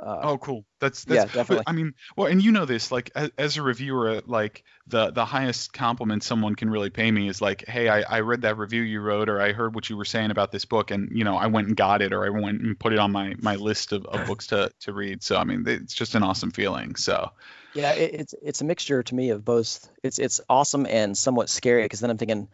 Uh, 0.00 0.20
oh, 0.22 0.38
cool. 0.38 0.64
That's, 0.78 1.04
that's 1.04 1.30
yeah, 1.30 1.34
definitely. 1.34 1.64
I 1.66 1.72
mean, 1.72 1.94
well, 2.16 2.26
and 2.26 2.42
you 2.42 2.52
know 2.52 2.64
this, 2.64 2.90
like 2.90 3.10
as, 3.14 3.30
as, 3.36 3.56
a 3.58 3.62
reviewer, 3.62 4.22
like 4.26 4.64
the 4.86 5.10
the 5.10 5.26
highest 5.26 5.74
compliment 5.74 6.22
someone 6.22 6.54
can 6.54 6.70
really 6.70 6.88
pay 6.88 7.10
me 7.10 7.28
is 7.28 7.42
like, 7.42 7.66
hey, 7.68 7.88
I, 7.88 8.00
I 8.00 8.20
read 8.20 8.42
that 8.42 8.56
review 8.56 8.80
you 8.80 9.00
wrote, 9.00 9.28
or 9.28 9.40
I 9.40 9.52
heard 9.52 9.74
what 9.74 9.90
you 9.90 9.98
were 9.98 10.06
saying 10.06 10.30
about 10.30 10.52
this 10.52 10.64
book, 10.64 10.90
and 10.90 11.10
you 11.12 11.24
know, 11.24 11.36
I 11.36 11.48
went 11.48 11.68
and 11.68 11.76
got 11.76 12.00
it, 12.00 12.14
or 12.14 12.24
I 12.24 12.30
went 12.30 12.62
and 12.62 12.78
put 12.78 12.94
it 12.94 12.98
on 12.98 13.12
my 13.12 13.34
my 13.38 13.56
list 13.56 13.92
of, 13.92 14.06
of 14.06 14.26
books 14.26 14.46
to 14.48 14.70
to 14.80 14.92
read. 14.94 15.22
So 15.22 15.36
I 15.36 15.44
mean, 15.44 15.64
it's 15.66 15.94
just 15.94 16.14
an 16.14 16.22
awesome 16.22 16.50
feeling. 16.50 16.96
So. 16.96 17.30
Yeah, 17.72 17.92
it, 17.92 18.14
it's 18.14 18.34
it's 18.42 18.60
a 18.62 18.64
mixture 18.64 19.00
to 19.00 19.14
me 19.14 19.30
of 19.30 19.44
both. 19.44 19.88
It's 20.02 20.18
it's 20.18 20.40
awesome 20.48 20.86
and 20.86 21.16
somewhat 21.16 21.48
scary 21.48 21.84
because 21.84 22.00
then 22.00 22.10
I'm 22.10 22.18
thinking, 22.18 22.48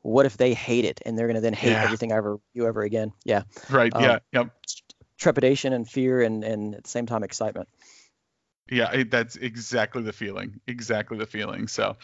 what 0.00 0.24
if 0.24 0.38
they 0.38 0.54
hate 0.54 0.86
it 0.86 1.02
and 1.04 1.18
they're 1.18 1.26
going 1.26 1.34
to 1.34 1.42
then 1.42 1.52
hate 1.52 1.72
yeah. 1.72 1.84
everything 1.84 2.10
I 2.10 2.16
ever 2.16 2.38
you 2.54 2.66
ever 2.66 2.80
again? 2.80 3.12
Yeah. 3.22 3.42
Right. 3.68 3.92
Um, 3.94 4.02
yeah. 4.02 4.18
Yep 4.32 4.50
trepidation 5.22 5.72
and 5.72 5.88
fear 5.88 6.20
and, 6.20 6.44
and 6.44 6.74
at 6.74 6.84
the 6.84 6.90
same 6.90 7.06
time 7.06 7.22
excitement. 7.22 7.68
Yeah, 8.70 9.02
that's 9.10 9.36
exactly 9.36 10.02
the 10.02 10.12
feeling. 10.12 10.60
Exactly 10.66 11.18
the 11.18 11.26
feeling. 11.26 11.68
So, 11.68 11.96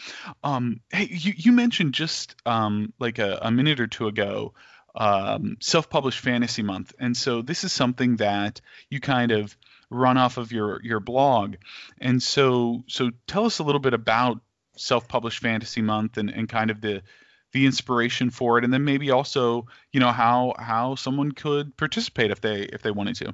um, 0.43 0.81
hey, 0.91 1.07
you, 1.09 1.33
you 1.35 1.51
mentioned 1.51 1.93
just 1.93 2.35
um, 2.45 2.93
like 2.99 3.17
a, 3.17 3.39
a 3.41 3.51
minute 3.51 3.79
or 3.79 3.87
two 3.87 4.07
ago 4.07 4.53
um, 4.95 5.57
self-published 5.59 6.19
fantasy 6.19 6.61
month, 6.61 6.93
and 6.99 7.15
so 7.15 7.41
this 7.41 7.63
is 7.63 7.71
something 7.71 8.17
that 8.17 8.61
you 8.89 8.99
kind 8.99 9.31
of 9.31 9.55
run 9.89 10.17
off 10.17 10.37
of 10.37 10.51
your 10.51 10.81
your 10.83 10.99
blog, 10.99 11.55
and 11.99 12.21
so 12.21 12.83
so 12.87 13.11
tell 13.27 13.45
us 13.45 13.59
a 13.59 13.63
little 13.63 13.79
bit 13.79 13.93
about 13.93 14.41
self-published 14.75 15.39
fantasy 15.39 15.81
month 15.81 16.17
and, 16.17 16.29
and 16.29 16.49
kind 16.49 16.71
of 16.71 16.81
the 16.81 17.01
the 17.51 17.65
inspiration 17.65 18.29
for 18.29 18.57
it 18.57 18.63
and 18.63 18.73
then 18.73 18.83
maybe 18.83 19.11
also 19.11 19.67
you 19.91 19.99
know 19.99 20.11
how 20.11 20.53
how 20.57 20.95
someone 20.95 21.31
could 21.31 21.75
participate 21.77 22.31
if 22.31 22.41
they 22.41 22.61
if 22.61 22.81
they 22.81 22.91
wanted 22.91 23.15
to. 23.15 23.33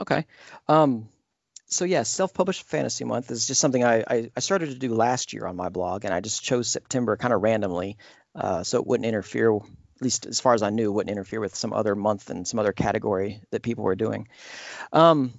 Okay. 0.00 0.26
Um 0.68 1.08
so 1.66 1.84
yeah 1.84 2.02
self-published 2.02 2.62
fantasy 2.62 3.04
month 3.04 3.30
is 3.30 3.46
just 3.46 3.60
something 3.60 3.84
I, 3.84 4.04
I, 4.08 4.30
I 4.36 4.40
started 4.40 4.70
to 4.70 4.74
do 4.74 4.94
last 4.94 5.32
year 5.32 5.46
on 5.46 5.56
my 5.56 5.68
blog 5.68 6.04
and 6.04 6.14
i 6.14 6.20
just 6.20 6.42
chose 6.42 6.70
september 6.70 7.16
kind 7.16 7.32
of 7.32 7.42
randomly. 7.42 7.98
Uh, 8.34 8.62
so 8.62 8.78
it 8.78 8.86
wouldn't 8.86 9.06
interfere 9.06 9.54
at 9.54 9.62
least 10.02 10.26
as 10.26 10.40
far 10.40 10.54
as 10.54 10.62
i 10.62 10.70
knew 10.70 10.92
wouldn't 10.92 11.10
interfere 11.10 11.40
with 11.40 11.54
some 11.54 11.72
other 11.72 11.94
month 11.94 12.30
and 12.30 12.46
some 12.46 12.60
other 12.60 12.72
category 12.72 13.40
that 13.50 13.62
people 13.62 13.84
were 13.84 13.96
doing. 13.96 14.28
Um, 14.92 15.32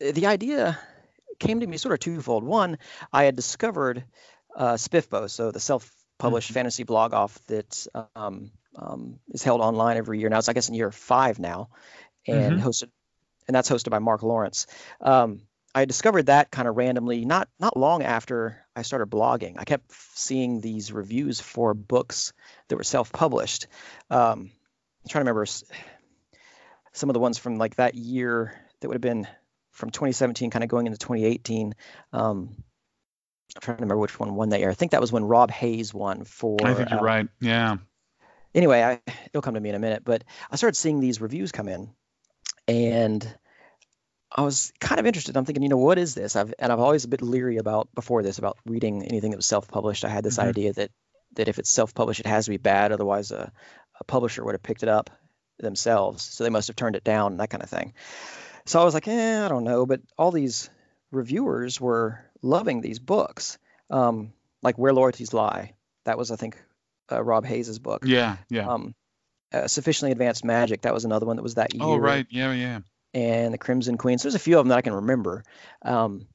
the 0.00 0.26
idea 0.26 0.78
came 1.38 1.60
to 1.60 1.66
me 1.66 1.76
sort 1.76 1.92
of 1.92 2.00
twofold. 2.00 2.44
One 2.44 2.78
i 3.12 3.24
had 3.24 3.36
discovered 3.36 4.04
uh, 4.56 4.74
SPFBO 4.74 5.30
so 5.30 5.50
the 5.50 5.60
self 5.60 5.92
published 6.18 6.48
mm-hmm. 6.48 6.54
fantasy 6.54 6.84
blog 6.84 7.14
off 7.14 7.38
that 7.46 7.86
um, 8.14 8.50
um, 8.76 9.18
is 9.30 9.42
held 9.42 9.60
online 9.60 9.96
every 9.96 10.20
year 10.20 10.28
now. 10.28 10.38
It's 10.38 10.48
I 10.48 10.52
guess 10.52 10.68
in 10.68 10.74
year 10.74 10.90
five 10.92 11.38
now, 11.38 11.70
and 12.26 12.56
mm-hmm. 12.56 12.66
hosted, 12.66 12.90
and 13.46 13.54
that's 13.54 13.70
hosted 13.70 13.90
by 13.90 13.98
Mark 13.98 14.22
Lawrence. 14.22 14.66
Um, 15.00 15.42
I 15.74 15.84
discovered 15.84 16.26
that 16.26 16.50
kind 16.50 16.66
of 16.66 16.76
randomly, 16.76 17.24
not 17.24 17.48
not 17.60 17.76
long 17.76 18.02
after 18.02 18.64
I 18.74 18.82
started 18.82 19.10
blogging. 19.10 19.54
I 19.58 19.64
kept 19.64 19.92
seeing 20.14 20.60
these 20.60 20.92
reviews 20.92 21.40
for 21.40 21.74
books 21.74 22.32
that 22.68 22.76
were 22.76 22.84
self-published. 22.84 23.66
Um, 24.10 24.50
I'm 25.04 25.08
trying 25.08 25.24
to 25.24 25.30
remember 25.30 25.46
some 26.92 27.10
of 27.10 27.14
the 27.14 27.20
ones 27.20 27.38
from 27.38 27.58
like 27.58 27.76
that 27.76 27.94
year 27.94 28.54
that 28.80 28.88
would 28.88 28.94
have 28.94 29.02
been 29.02 29.26
from 29.72 29.90
2017, 29.90 30.50
kind 30.50 30.64
of 30.64 30.68
going 30.68 30.86
into 30.86 30.98
2018. 30.98 31.74
Um, 32.12 32.56
I'm 33.56 33.60
trying 33.60 33.76
to 33.78 33.82
remember 33.82 34.00
which 34.00 34.18
one 34.18 34.34
won 34.34 34.50
that 34.50 34.60
year. 34.60 34.70
I 34.70 34.74
think 34.74 34.92
that 34.92 35.00
was 35.00 35.12
when 35.12 35.24
Rob 35.24 35.50
Hayes 35.50 35.94
won 35.94 36.24
for. 36.24 36.58
I 36.62 36.74
think 36.74 36.90
you're 36.90 37.00
uh, 37.00 37.02
right. 37.02 37.28
Yeah. 37.40 37.78
Anyway, 38.54 38.82
I, 38.82 39.00
it'll 39.26 39.42
come 39.42 39.54
to 39.54 39.60
me 39.60 39.68
in 39.68 39.74
a 39.74 39.78
minute, 39.78 40.02
but 40.04 40.24
I 40.50 40.56
started 40.56 40.76
seeing 40.76 41.00
these 41.00 41.20
reviews 41.20 41.52
come 41.52 41.68
in, 41.68 41.90
and 42.66 43.26
I 44.30 44.42
was 44.42 44.72
kind 44.80 44.98
of 44.98 45.06
interested. 45.06 45.36
I'm 45.36 45.44
thinking, 45.44 45.62
you 45.62 45.68
know, 45.68 45.78
what 45.78 45.98
is 45.98 46.14
this? 46.14 46.36
I've 46.36 46.52
and 46.58 46.70
I've 46.72 46.80
always 46.80 47.04
a 47.04 47.08
bit 47.08 47.22
leery 47.22 47.56
about 47.56 47.88
before 47.94 48.22
this 48.22 48.38
about 48.38 48.58
reading 48.66 49.04
anything 49.04 49.30
that 49.30 49.38
was 49.38 49.46
self-published. 49.46 50.04
I 50.04 50.08
had 50.08 50.24
this 50.24 50.38
mm-hmm. 50.38 50.48
idea 50.48 50.72
that 50.74 50.90
that 51.34 51.48
if 51.48 51.58
it's 51.58 51.70
self-published, 51.70 52.20
it 52.20 52.26
has 52.26 52.46
to 52.46 52.50
be 52.50 52.56
bad, 52.56 52.92
otherwise 52.92 53.30
a, 53.30 53.52
a 54.00 54.04
publisher 54.04 54.44
would 54.44 54.54
have 54.54 54.62
picked 54.62 54.82
it 54.82 54.88
up 54.88 55.10
themselves. 55.58 56.22
So 56.22 56.44
they 56.44 56.50
must 56.50 56.68
have 56.68 56.76
turned 56.76 56.96
it 56.96 57.04
down, 57.04 57.38
that 57.38 57.50
kind 57.50 57.62
of 57.62 57.70
thing. 57.70 57.94
So 58.66 58.80
I 58.80 58.84
was 58.84 58.94
like, 58.94 59.08
eh, 59.08 59.44
I 59.44 59.48
don't 59.48 59.64
know. 59.64 59.86
But 59.86 60.00
all 60.16 60.30
these 60.30 60.70
reviewers 61.10 61.80
were 61.80 62.24
loving 62.42 62.80
these 62.80 62.98
books, 62.98 63.58
um, 63.90 64.32
like 64.62 64.78
Where 64.78 64.92
Loyalties 64.92 65.32
Lie. 65.32 65.74
That 66.04 66.18
was, 66.18 66.30
I 66.30 66.36
think, 66.36 66.56
uh, 67.10 67.22
Rob 67.22 67.44
Hayes's 67.44 67.78
book. 67.78 68.04
Yeah, 68.04 68.36
yeah. 68.48 68.68
Um, 68.68 68.94
uh, 69.52 69.66
Sufficiently 69.66 70.12
Advanced 70.12 70.44
Magic. 70.44 70.82
That 70.82 70.94
was 70.94 71.04
another 71.04 71.26
one 71.26 71.36
that 71.36 71.42
was 71.42 71.54
that 71.54 71.70
oh, 71.74 71.76
year. 71.76 71.96
Oh, 71.96 71.98
right. 71.98 72.26
Yeah, 72.30 72.52
yeah. 72.52 72.80
And 73.14 73.54
the 73.54 73.58
Crimson 73.58 73.96
Queen. 73.96 74.18
So 74.18 74.24
there's 74.24 74.34
a 74.34 74.38
few 74.38 74.58
of 74.58 74.64
them 74.64 74.68
that 74.68 74.78
I 74.78 74.82
can 74.82 74.94
remember. 74.94 75.42
Um, 75.82 76.26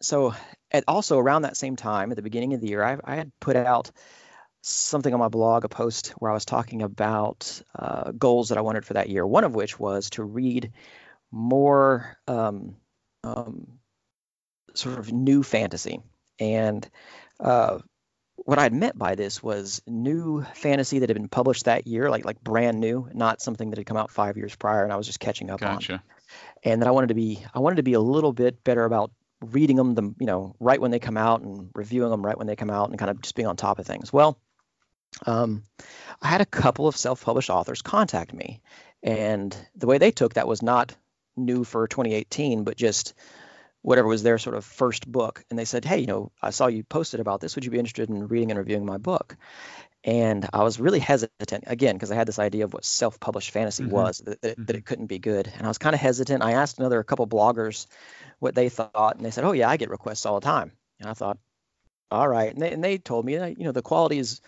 so 0.00 0.34
at 0.70 0.84
also 0.88 1.18
around 1.18 1.42
that 1.42 1.56
same 1.56 1.76
time, 1.76 2.10
at 2.10 2.16
the 2.16 2.22
beginning 2.22 2.54
of 2.54 2.60
the 2.60 2.68
year, 2.68 2.82
I, 2.82 2.98
I 3.04 3.16
had 3.16 3.30
put 3.40 3.56
out 3.56 3.90
something 4.62 5.12
on 5.12 5.20
my 5.20 5.28
blog, 5.28 5.64
a 5.64 5.68
post 5.68 6.10
where 6.18 6.30
I 6.30 6.34
was 6.34 6.44
talking 6.44 6.82
about 6.82 7.62
uh, 7.76 8.12
goals 8.12 8.48
that 8.48 8.58
I 8.58 8.62
wanted 8.62 8.84
for 8.84 8.94
that 8.94 9.08
year. 9.08 9.26
One 9.26 9.44
of 9.44 9.54
which 9.54 9.78
was 9.78 10.10
to 10.10 10.24
read 10.24 10.72
more 11.30 12.16
um, 12.26 12.76
um, 13.24 13.78
sort 14.74 14.98
of 14.98 15.12
new 15.12 15.42
fantasy. 15.42 16.00
And 16.38 16.88
uh, 17.40 17.78
what 18.36 18.58
I'd 18.58 18.72
meant 18.72 18.98
by 18.98 19.14
this 19.14 19.42
was 19.42 19.82
new 19.86 20.44
fantasy 20.54 21.00
that 21.00 21.08
had 21.08 21.16
been 21.16 21.28
published 21.28 21.66
that 21.66 21.86
year, 21.86 22.10
like 22.10 22.24
like 22.24 22.42
brand 22.42 22.80
new, 22.80 23.08
not 23.12 23.40
something 23.40 23.70
that 23.70 23.78
had 23.78 23.86
come 23.86 23.96
out 23.96 24.10
five 24.10 24.36
years 24.36 24.54
prior, 24.54 24.82
and 24.82 24.92
I 24.92 24.96
was 24.96 25.06
just 25.06 25.20
catching 25.20 25.50
up 25.50 25.60
gotcha. 25.60 25.94
on. 25.94 26.00
And 26.64 26.82
that 26.82 26.88
I 26.88 26.92
wanted 26.92 27.08
to 27.08 27.14
be, 27.14 27.44
I 27.54 27.58
wanted 27.58 27.76
to 27.76 27.82
be 27.82 27.92
a 27.92 28.00
little 28.00 28.32
bit 28.32 28.64
better 28.64 28.84
about 28.84 29.12
reading 29.40 29.76
them, 29.76 29.94
the 29.94 30.14
you 30.18 30.26
know, 30.26 30.54
right 30.60 30.80
when 30.80 30.90
they 30.90 30.98
come 30.98 31.16
out, 31.16 31.42
and 31.42 31.70
reviewing 31.74 32.10
them 32.10 32.24
right 32.24 32.38
when 32.38 32.46
they 32.46 32.56
come 32.56 32.70
out, 32.70 32.88
and 32.88 32.98
kind 32.98 33.10
of 33.10 33.20
just 33.20 33.34
being 33.34 33.48
on 33.48 33.56
top 33.56 33.78
of 33.78 33.86
things. 33.86 34.12
Well, 34.12 34.38
um, 35.26 35.62
I 36.20 36.28
had 36.28 36.40
a 36.40 36.46
couple 36.46 36.88
of 36.88 36.96
self-published 36.96 37.50
authors 37.50 37.82
contact 37.82 38.32
me, 38.32 38.62
and 39.02 39.54
the 39.76 39.86
way 39.86 39.98
they 39.98 40.10
took 40.10 40.34
that 40.34 40.48
was 40.48 40.62
not 40.62 40.96
new 41.36 41.64
for 41.64 41.86
2018, 41.86 42.64
but 42.64 42.76
just 42.76 43.14
whatever 43.82 44.08
was 44.08 44.22
their 44.22 44.38
sort 44.38 44.56
of 44.56 44.64
first 44.64 45.10
book. 45.10 45.44
And 45.50 45.58
they 45.58 45.64
said, 45.64 45.84
Hey, 45.84 45.98
you 45.98 46.06
know, 46.06 46.32
I 46.40 46.50
saw 46.50 46.68
you 46.68 46.84
posted 46.84 47.20
about 47.20 47.40
this. 47.40 47.54
Would 47.54 47.64
you 47.64 47.70
be 47.70 47.78
interested 47.78 48.08
in 48.08 48.28
reading 48.28 48.50
and 48.50 48.58
reviewing 48.58 48.86
my 48.86 48.98
book? 48.98 49.36
And 50.04 50.48
I 50.52 50.64
was 50.64 50.80
really 50.80 50.98
hesitant 50.98 51.64
again 51.66 51.94
because 51.94 52.10
I 52.10 52.16
had 52.16 52.26
this 52.26 52.40
idea 52.40 52.64
of 52.64 52.72
what 52.72 52.84
self-published 52.84 53.52
fantasy 53.52 53.84
mm-hmm. 53.84 53.92
was 53.92 54.18
that, 54.18 54.40
that, 54.42 54.52
mm-hmm. 54.52 54.64
that, 54.64 54.76
it 54.76 54.84
couldn't 54.84 55.06
be 55.06 55.20
good. 55.20 55.52
And 55.54 55.64
I 55.64 55.68
was 55.68 55.78
kind 55.78 55.94
of 55.94 56.00
hesitant. 56.00 56.42
I 56.42 56.52
asked 56.52 56.78
another 56.78 57.02
couple 57.04 57.26
bloggers 57.28 57.86
what 58.40 58.56
they 58.56 58.68
thought, 58.68 59.16
and 59.16 59.24
they 59.24 59.30
said, 59.30 59.44
"Oh 59.44 59.52
yeah, 59.52 59.68
I 59.68 59.76
get 59.76 59.90
requests 59.90 60.26
all 60.26 60.40
the 60.40 60.44
time." 60.44 60.72
And 60.98 61.08
I 61.08 61.14
thought, 61.14 61.38
"All 62.10 62.26
right." 62.26 62.52
And 62.52 62.60
they, 62.60 62.72
and 62.72 62.82
they 62.82 62.98
told 62.98 63.24
me, 63.24 63.36
that 63.36 63.56
you 63.56 63.64
know, 63.64 63.70
the 63.70 63.82
quality 63.82 64.18
is 64.18 64.40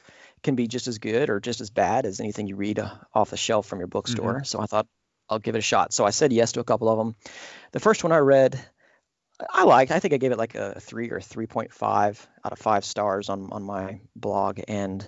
can 0.43 0.57
be 0.57 0.67
just 0.67 0.89
as 0.89 0.99
good 0.99 1.31
or 1.31 1.39
just 1.39 1.61
as 1.61 1.71
bad 1.71 2.05
as 2.05 2.19
anything 2.19 2.49
you 2.49 2.57
read 2.57 2.81
uh, 2.81 2.91
off 3.15 3.31
the 3.31 3.37
shelf 3.37 3.67
from 3.67 3.79
your 3.79 3.89
bookstore. 3.89 4.35
Mm-hmm. 4.35 4.45
So 4.45 4.61
I 4.61 4.67
thought 4.67 4.89
I'll 5.29 5.39
give 5.39 5.55
it 5.55 5.59
a 5.59 5.63
shot. 5.63 5.93
So 5.93 6.05
I 6.05 6.11
said 6.11 6.33
yes 6.33 6.53
to 6.53 6.61
a 6.61 6.65
couple 6.65 6.89
of 6.89 6.99
them. 6.99 7.15
The 7.73 7.81
first 7.81 8.05
one 8.05 8.13
I 8.13 8.19
read, 8.19 8.61
I 9.53 9.65
liked. 9.65 9.91
I 9.91 9.99
think 9.99 10.15
I 10.15 10.19
gave 10.19 10.33
it 10.33 10.39
like 10.39 10.55
a 10.55 10.81
three 10.81 11.11
or 11.11 11.21
three 11.21 11.47
point 11.47 11.73
five 11.73 12.27
out 12.45 12.53
of 12.53 12.59
five 12.59 12.85
stars 12.85 13.29
on 13.29 13.53
on 13.53 13.63
my 13.63 14.01
blog, 14.15 14.61
and 14.69 15.07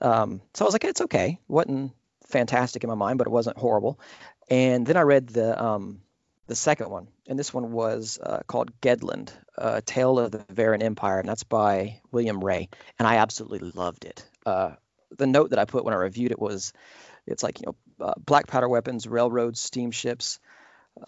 um, 0.00 0.40
so 0.54 0.64
I 0.64 0.66
was 0.66 0.74
like, 0.74 0.84
it's 0.84 1.00
okay. 1.02 1.38
wasn't 1.48 1.92
fantastic 2.26 2.84
in 2.84 2.90
my 2.90 2.94
mind, 2.94 3.18
but 3.18 3.26
it 3.26 3.30
wasn't 3.30 3.56
horrible. 3.56 3.98
And 4.50 4.86
then 4.86 4.96
I 4.96 5.02
read 5.02 5.28
the 5.28 5.62
um, 5.62 6.00
the 6.46 6.54
second 6.54 6.90
one, 6.90 7.08
and 7.26 7.38
this 7.38 7.52
one 7.52 7.72
was 7.72 8.18
uh, 8.22 8.40
called 8.46 8.80
Gedlund, 8.80 9.30
A 9.56 9.82
Tale 9.82 10.18
of 10.18 10.30
the 10.30 10.38
Varan 10.38 10.82
Empire, 10.82 11.18
and 11.18 11.28
that's 11.28 11.44
by 11.44 12.00
William 12.10 12.42
Ray, 12.42 12.68
and 12.98 13.08
I 13.08 13.16
absolutely 13.16 13.70
loved 13.74 14.04
it. 14.04 14.24
Uh, 14.46 14.72
the 15.16 15.26
note 15.26 15.50
that 15.50 15.58
I 15.58 15.64
put 15.64 15.84
when 15.84 15.94
I 15.94 15.98
reviewed 15.98 16.30
it 16.30 16.38
was, 16.38 16.72
it's 17.26 17.42
like 17.42 17.60
you 17.60 17.66
know, 17.66 18.06
uh, 18.06 18.14
black 18.24 18.46
powder 18.46 18.68
weapons, 18.68 19.06
railroads, 19.06 19.60
steamships, 19.60 20.38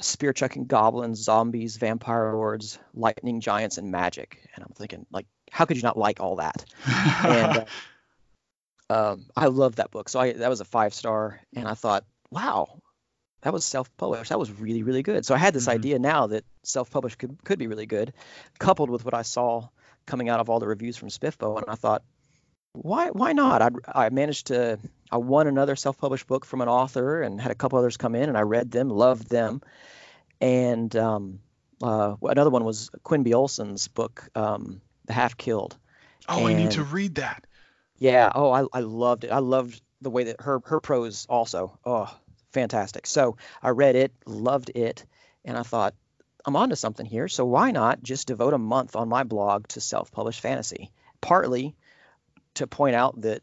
spear 0.00 0.32
chucking 0.32 0.66
goblins, 0.66 1.22
zombies, 1.22 1.76
vampire 1.76 2.32
lords, 2.34 2.78
lightning 2.94 3.40
giants, 3.40 3.78
and 3.78 3.90
magic. 3.90 4.48
And 4.54 4.64
I'm 4.64 4.72
thinking, 4.72 5.06
like, 5.10 5.26
how 5.50 5.64
could 5.64 5.76
you 5.76 5.82
not 5.82 5.98
like 5.98 6.20
all 6.20 6.36
that? 6.36 6.64
and 6.86 7.66
uh, 8.90 9.12
um, 9.12 9.26
I 9.36 9.46
love 9.46 9.76
that 9.76 9.90
book. 9.90 10.08
So 10.08 10.20
I, 10.20 10.32
that 10.32 10.48
was 10.48 10.60
a 10.60 10.64
five 10.64 10.94
star, 10.94 11.40
and 11.54 11.66
I 11.66 11.74
thought, 11.74 12.04
wow, 12.30 12.80
that 13.42 13.52
was 13.52 13.64
self-published. 13.64 14.30
That 14.30 14.38
was 14.38 14.50
really, 14.52 14.82
really 14.82 15.02
good. 15.02 15.24
So 15.24 15.34
I 15.34 15.38
had 15.38 15.54
this 15.54 15.64
mm-hmm. 15.64 15.78
idea 15.78 15.98
now 15.98 16.26
that 16.28 16.44
self-published 16.62 17.18
could, 17.18 17.42
could 17.44 17.58
be 17.58 17.66
really 17.66 17.86
good, 17.86 18.12
coupled 18.58 18.90
with 18.90 19.04
what 19.04 19.14
I 19.14 19.22
saw 19.22 19.68
coming 20.06 20.28
out 20.28 20.40
of 20.40 20.50
all 20.50 20.58
the 20.58 20.66
reviews 20.66 20.96
from 20.96 21.08
SPFBO, 21.08 21.58
and 21.58 21.66
I 21.68 21.74
thought, 21.74 22.02
why 22.72 23.08
why 23.10 23.32
not? 23.32 23.62
I 23.62 23.70
I 23.86 24.08
managed 24.10 24.48
to 24.48 24.78
I 25.10 25.16
won 25.16 25.46
another 25.46 25.76
self-published 25.76 26.26
book 26.26 26.44
from 26.44 26.60
an 26.60 26.68
author 26.68 27.22
and 27.22 27.40
had 27.40 27.50
a 27.50 27.54
couple 27.54 27.78
others 27.78 27.96
come 27.96 28.14
in 28.14 28.28
and 28.28 28.38
I 28.38 28.42
read 28.42 28.70
them, 28.70 28.88
loved 28.88 29.28
them, 29.28 29.60
and 30.40 30.94
um, 30.96 31.40
uh, 31.82 32.14
another 32.22 32.50
one 32.50 32.64
was 32.64 32.90
Quenby 33.02 33.34
Olson's 33.34 33.88
book, 33.88 34.28
um, 34.34 34.80
The 35.06 35.12
Half 35.12 35.36
Killed. 35.36 35.76
Oh, 36.28 36.46
and, 36.46 36.56
I 36.56 36.62
need 36.62 36.72
to 36.72 36.84
read 36.84 37.16
that. 37.16 37.46
Yeah. 37.98 38.30
Oh, 38.34 38.50
I 38.50 38.64
I 38.72 38.80
loved 38.80 39.24
it. 39.24 39.32
I 39.32 39.38
loved 39.38 39.80
the 40.00 40.10
way 40.10 40.24
that 40.24 40.40
her 40.40 40.60
her 40.66 40.80
prose 40.80 41.26
also. 41.28 41.78
Oh, 41.84 42.14
fantastic. 42.52 43.06
So 43.06 43.36
I 43.62 43.70
read 43.70 43.96
it, 43.96 44.12
loved 44.26 44.70
it, 44.74 45.04
and 45.44 45.58
I 45.58 45.62
thought 45.62 45.94
I'm 46.44 46.56
onto 46.56 46.76
something 46.76 47.04
here. 47.04 47.26
So 47.28 47.44
why 47.44 47.72
not 47.72 48.02
just 48.02 48.28
devote 48.28 48.54
a 48.54 48.58
month 48.58 48.94
on 48.96 49.08
my 49.08 49.24
blog 49.24 49.68
to 49.68 49.80
self-published 49.80 50.40
fantasy? 50.40 50.90
Partly 51.20 51.74
to 52.60 52.66
point 52.66 52.94
out 52.94 53.20
that 53.22 53.42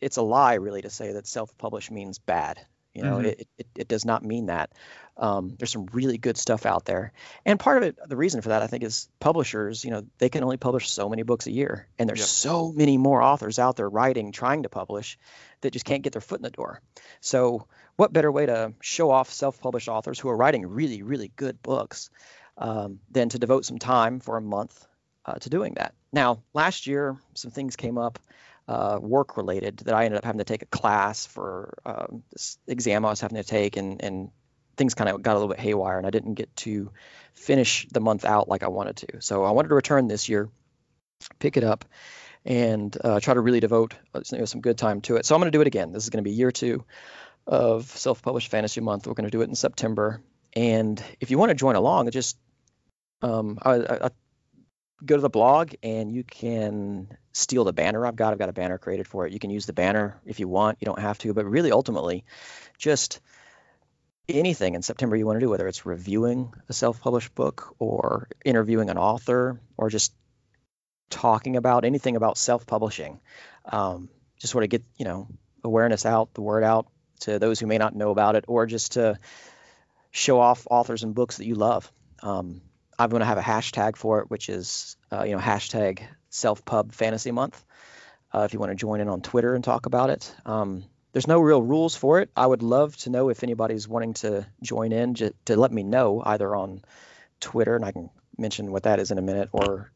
it's 0.00 0.16
a 0.16 0.22
lie 0.22 0.54
really 0.54 0.82
to 0.82 0.90
say 0.90 1.12
that 1.12 1.26
self-published 1.26 1.90
means 1.90 2.18
bad 2.18 2.58
you 2.94 3.02
know 3.02 3.16
mm-hmm. 3.16 3.26
it, 3.26 3.48
it, 3.58 3.66
it, 3.76 3.88
does 3.88 4.04
not 4.04 4.24
mean 4.24 4.46
that 4.46 4.72
um, 5.16 5.54
there's 5.58 5.70
some 5.70 5.86
really 5.92 6.16
good 6.16 6.38
stuff 6.38 6.64
out 6.64 6.86
there 6.86 7.12
and 7.44 7.60
part 7.60 7.76
of 7.76 7.82
it 7.82 7.98
the 8.08 8.16
reason 8.16 8.40
for 8.40 8.48
that 8.48 8.62
i 8.62 8.66
think 8.66 8.82
is 8.82 9.08
publishers 9.20 9.84
you 9.84 9.90
know 9.90 10.02
they 10.18 10.28
can 10.28 10.42
only 10.42 10.56
publish 10.56 10.90
so 10.90 11.08
many 11.08 11.22
books 11.22 11.46
a 11.46 11.52
year 11.52 11.86
and 11.98 12.08
there's 12.08 12.20
yep. 12.20 12.28
so 12.28 12.72
many 12.72 12.96
more 12.96 13.22
authors 13.22 13.58
out 13.58 13.76
there 13.76 13.88
writing 13.88 14.32
trying 14.32 14.62
to 14.62 14.68
publish 14.68 15.18
that 15.60 15.72
just 15.72 15.84
can't 15.84 16.02
get 16.02 16.12
their 16.12 16.22
foot 16.22 16.38
in 16.38 16.44
the 16.44 16.50
door 16.50 16.80
so 17.20 17.66
what 17.96 18.12
better 18.12 18.32
way 18.32 18.46
to 18.46 18.72
show 18.80 19.10
off 19.10 19.30
self-published 19.30 19.88
authors 19.88 20.18
who 20.18 20.30
are 20.30 20.36
writing 20.36 20.66
really 20.66 21.02
really 21.02 21.30
good 21.36 21.62
books 21.62 22.10
um, 22.56 23.00
than 23.10 23.28
to 23.28 23.38
devote 23.38 23.64
some 23.64 23.78
time 23.78 24.20
for 24.20 24.36
a 24.36 24.42
month 24.42 24.86
uh, 25.24 25.34
to 25.34 25.50
doing 25.50 25.74
that 25.74 25.94
now, 26.12 26.42
last 26.54 26.86
year, 26.86 27.16
some 27.34 27.50
things 27.50 27.76
came 27.76 27.98
up 27.98 28.18
uh, 28.66 28.98
work 29.00 29.36
related 29.36 29.78
that 29.78 29.94
I 29.94 30.04
ended 30.04 30.18
up 30.18 30.24
having 30.24 30.38
to 30.38 30.44
take 30.44 30.62
a 30.62 30.66
class 30.66 31.26
for 31.26 31.78
um, 31.84 32.22
this 32.32 32.58
exam 32.66 33.04
I 33.04 33.10
was 33.10 33.20
having 33.20 33.36
to 33.36 33.44
take, 33.44 33.76
and, 33.76 34.02
and 34.02 34.30
things 34.76 34.94
kind 34.94 35.08
of 35.10 35.22
got 35.22 35.32
a 35.32 35.38
little 35.38 35.48
bit 35.48 35.60
haywire, 35.60 35.98
and 35.98 36.06
I 36.06 36.10
didn't 36.10 36.34
get 36.34 36.54
to 36.56 36.90
finish 37.34 37.86
the 37.90 38.00
month 38.00 38.24
out 38.24 38.48
like 38.48 38.62
I 38.62 38.68
wanted 38.68 38.96
to. 38.96 39.20
So 39.20 39.44
I 39.44 39.52
wanted 39.52 39.68
to 39.68 39.74
return 39.74 40.08
this 40.08 40.28
year, 40.28 40.48
pick 41.38 41.56
it 41.56 41.64
up, 41.64 41.84
and 42.44 42.96
uh, 43.02 43.20
try 43.20 43.34
to 43.34 43.40
really 43.40 43.60
devote 43.60 43.94
uh, 44.14 44.20
you 44.32 44.38
know, 44.38 44.44
some 44.44 44.60
good 44.60 44.78
time 44.78 45.00
to 45.02 45.16
it. 45.16 45.26
So 45.26 45.34
I'm 45.34 45.40
going 45.40 45.52
to 45.52 45.56
do 45.56 45.60
it 45.60 45.66
again. 45.66 45.92
This 45.92 46.04
is 46.04 46.10
going 46.10 46.24
to 46.24 46.28
be 46.28 46.34
year 46.34 46.50
two 46.50 46.84
of 47.46 47.86
self-published 47.86 48.48
fantasy 48.48 48.80
month. 48.80 49.06
We're 49.06 49.14
going 49.14 49.24
to 49.24 49.30
do 49.30 49.42
it 49.42 49.48
in 49.48 49.54
September, 49.54 50.20
and 50.54 51.02
if 51.20 51.30
you 51.30 51.38
want 51.38 51.50
to 51.50 51.54
join 51.54 51.76
along, 51.76 52.10
just 52.10 52.36
um, 53.22 53.58
I, 53.62 53.74
I, 53.74 54.10
go 55.04 55.16
to 55.16 55.22
the 55.22 55.30
blog 55.30 55.74
and 55.82 56.12
you 56.12 56.24
can 56.24 57.16
steal 57.32 57.64
the 57.64 57.72
banner 57.72 58.06
I've 58.06 58.16
got. 58.16 58.32
I've 58.32 58.38
got 58.38 58.48
a 58.48 58.54
banner 58.54 58.78
created 58.78 59.06
for 59.06 59.26
it. 59.26 59.32
You 59.32 59.38
can 59.38 59.50
use 59.50 59.66
the 59.66 59.72
banner 59.72 60.20
if 60.26 60.40
you 60.40 60.48
want. 60.48 60.78
You 60.80 60.86
don't 60.86 61.00
have 61.00 61.18
to, 61.18 61.32
but 61.32 61.46
really 61.46 61.72
ultimately, 61.72 62.24
just 62.78 63.20
anything 64.28 64.74
in 64.74 64.82
September 64.82 65.16
you 65.16 65.26
want 65.26 65.36
to 65.36 65.44
do, 65.44 65.50
whether 65.50 65.66
it's 65.66 65.86
reviewing 65.86 66.52
a 66.68 66.72
self-published 66.72 67.34
book 67.34 67.74
or 67.78 68.28
interviewing 68.44 68.90
an 68.90 68.98
author 68.98 69.60
or 69.76 69.90
just 69.90 70.12
talking 71.08 71.56
about 71.56 71.84
anything 71.84 72.16
about 72.16 72.38
self-publishing. 72.38 73.20
Um, 73.64 74.08
just 74.38 74.52
sort 74.52 74.64
of 74.64 74.70
get 74.70 74.84
you 74.96 75.04
know 75.04 75.28
awareness 75.64 76.06
out, 76.06 76.34
the 76.34 76.42
word 76.42 76.64
out 76.64 76.86
to 77.20 77.38
those 77.38 77.60
who 77.60 77.66
may 77.66 77.78
not 77.78 77.94
know 77.94 78.10
about 78.10 78.36
it, 78.36 78.44
or 78.48 78.66
just 78.66 78.92
to 78.92 79.18
show 80.10 80.40
off 80.40 80.66
authors 80.70 81.02
and 81.02 81.14
books 81.14 81.36
that 81.36 81.46
you 81.46 81.54
love. 81.54 81.90
Um, 82.22 82.62
I'm 83.00 83.08
going 83.08 83.20
to 83.20 83.26
have 83.26 83.38
a 83.38 83.42
hashtag 83.42 83.96
for 83.96 84.20
it, 84.20 84.30
which 84.30 84.50
is 84.50 84.96
uh, 85.10 85.24
you 85.24 85.32
know 85.32 85.40
hashtag 85.40 86.02
self-pub 86.28 86.92
fantasy 86.92 87.30
month. 87.30 87.64
Uh, 88.32 88.42
if 88.42 88.52
you 88.52 88.60
want 88.60 88.70
to 88.70 88.76
join 88.76 89.00
in 89.00 89.08
on 89.08 89.22
Twitter 89.22 89.54
and 89.54 89.64
talk 89.64 89.86
about 89.86 90.10
it. 90.10 90.32
Um, 90.44 90.84
there's 91.12 91.26
no 91.26 91.40
real 91.40 91.62
rules 91.62 91.96
for 91.96 92.20
it. 92.20 92.30
I 92.36 92.46
would 92.46 92.62
love 92.62 92.96
to 92.98 93.10
know 93.10 93.30
if 93.30 93.42
anybody's 93.42 93.88
wanting 93.88 94.14
to 94.14 94.46
join 94.62 94.92
in 94.92 95.14
j- 95.14 95.32
to 95.46 95.56
let 95.56 95.72
me 95.72 95.82
know 95.82 96.22
either 96.24 96.54
on 96.54 96.82
Twitter, 97.40 97.74
and 97.74 97.84
I 97.84 97.90
can 97.90 98.10
mention 98.36 98.70
what 98.70 98.84
that 98.84 99.00
is 99.00 99.10
in 99.10 99.18
a 99.18 99.22
minute, 99.22 99.48
or 99.52 99.90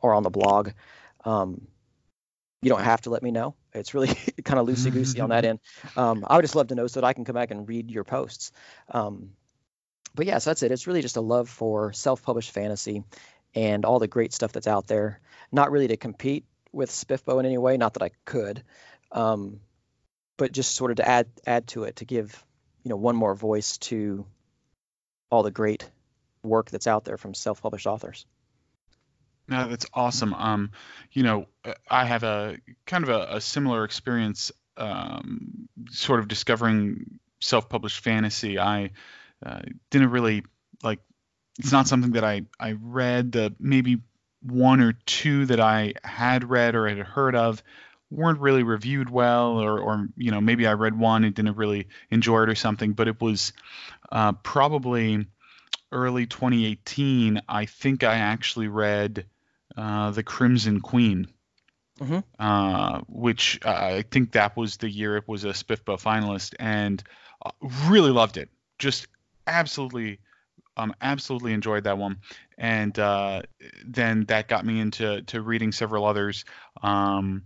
or 0.00 0.14
on 0.14 0.22
the 0.22 0.30
blog. 0.30 0.70
Um, 1.24 1.68
you 2.62 2.70
don't 2.70 2.82
have 2.82 3.02
to 3.02 3.10
let 3.10 3.22
me 3.22 3.30
know. 3.30 3.54
It's 3.74 3.94
really 3.94 4.08
kind 4.44 4.58
of 4.58 4.66
loosey 4.66 4.90
goosey 4.90 5.20
on 5.20 5.28
that 5.28 5.44
end. 5.50 5.60
Um, 5.96 6.24
I 6.26 6.36
would 6.36 6.42
just 6.42 6.56
love 6.56 6.68
to 6.68 6.74
know 6.74 6.86
so 6.86 7.00
that 7.00 7.06
I 7.06 7.12
can 7.12 7.24
come 7.24 7.34
back 7.34 7.50
and 7.50 7.68
read 7.68 7.90
your 7.90 8.04
posts. 8.04 8.52
Um, 8.90 9.34
but 10.14 10.26
yeah, 10.26 10.38
so 10.38 10.50
that's 10.50 10.62
it. 10.62 10.72
It's 10.72 10.86
really 10.86 11.02
just 11.02 11.16
a 11.16 11.20
love 11.20 11.48
for 11.48 11.92
self-published 11.92 12.50
fantasy 12.50 13.04
and 13.54 13.84
all 13.84 13.98
the 13.98 14.08
great 14.08 14.32
stuff 14.32 14.52
that's 14.52 14.66
out 14.66 14.86
there. 14.86 15.20
Not 15.50 15.70
really 15.70 15.88
to 15.88 15.96
compete 15.96 16.44
with 16.72 16.90
SPFBO 16.90 17.40
in 17.40 17.46
any 17.46 17.58
way, 17.58 17.76
not 17.76 17.94
that 17.94 18.02
I 18.02 18.10
could, 18.24 18.62
um, 19.12 19.60
but 20.36 20.52
just 20.52 20.74
sort 20.74 20.90
of 20.90 20.98
to 20.98 21.08
add 21.08 21.26
add 21.46 21.66
to 21.68 21.84
it 21.84 21.96
to 21.96 22.04
give 22.04 22.44
you 22.84 22.90
know 22.90 22.96
one 22.96 23.16
more 23.16 23.34
voice 23.34 23.78
to 23.78 24.26
all 25.30 25.42
the 25.42 25.50
great 25.50 25.88
work 26.42 26.70
that's 26.70 26.86
out 26.86 27.04
there 27.04 27.16
from 27.16 27.34
self-published 27.34 27.86
authors. 27.86 28.26
No, 29.48 29.68
that's 29.68 29.86
awesome. 29.94 30.34
Um, 30.34 30.70
you 31.12 31.22
know, 31.22 31.46
I 31.90 32.04
have 32.04 32.22
a 32.22 32.58
kind 32.86 33.02
of 33.02 33.10
a, 33.10 33.36
a 33.36 33.40
similar 33.40 33.84
experience, 33.84 34.52
um, 34.76 35.68
sort 35.90 36.20
of 36.20 36.28
discovering 36.28 37.18
self-published 37.40 38.00
fantasy. 38.00 38.58
I 38.58 38.90
uh, 39.44 39.60
didn't 39.90 40.10
really 40.10 40.44
like. 40.82 41.00
It's 41.58 41.72
not 41.72 41.88
something 41.88 42.12
that 42.12 42.24
I 42.24 42.42
I 42.58 42.72
read. 42.80 43.32
The 43.32 43.54
maybe 43.58 43.98
one 44.42 44.80
or 44.80 44.92
two 45.06 45.46
that 45.46 45.60
I 45.60 45.94
had 46.04 46.48
read 46.48 46.74
or 46.74 46.88
had 46.88 46.98
heard 46.98 47.34
of 47.34 47.62
weren't 48.10 48.40
really 48.40 48.62
reviewed 48.62 49.10
well, 49.10 49.58
or 49.58 49.78
or 49.78 50.08
you 50.16 50.30
know 50.30 50.40
maybe 50.40 50.66
I 50.66 50.72
read 50.74 50.98
one 50.98 51.24
and 51.24 51.34
didn't 51.34 51.56
really 51.56 51.88
enjoy 52.10 52.42
it 52.42 52.48
or 52.48 52.54
something. 52.54 52.92
But 52.92 53.08
it 53.08 53.20
was 53.20 53.52
uh, 54.10 54.32
probably 54.32 55.26
early 55.92 56.26
2018. 56.26 57.42
I 57.48 57.66
think 57.66 58.04
I 58.04 58.16
actually 58.16 58.68
read 58.68 59.26
uh, 59.76 60.10
The 60.10 60.22
Crimson 60.22 60.80
Queen. 60.80 61.28
Mm-hmm. 62.00 62.18
Uh, 62.38 63.00
which 63.08 63.58
uh, 63.64 63.70
I 63.70 64.04
think 64.08 64.30
that 64.32 64.56
was 64.56 64.76
the 64.76 64.88
year 64.88 65.16
it 65.16 65.26
was 65.26 65.44
a 65.44 65.48
SPFBO 65.48 66.00
finalist, 66.00 66.54
and 66.60 67.02
uh, 67.44 67.50
really 67.88 68.12
loved 68.12 68.36
it. 68.36 68.50
Just 68.78 69.08
absolutely 69.48 70.20
um, 70.78 70.94
absolutely 71.00 71.52
enjoyed 71.52 71.84
that 71.84 71.98
one, 71.98 72.18
and 72.56 72.96
uh, 72.98 73.42
then 73.84 74.24
that 74.26 74.48
got 74.48 74.64
me 74.64 74.80
into 74.80 75.22
to 75.22 75.42
reading 75.42 75.72
several 75.72 76.04
others, 76.04 76.44
um, 76.82 77.44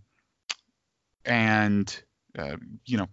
and 1.24 2.02
uh, 2.38 2.56
you 2.84 2.98
know, 2.98 3.08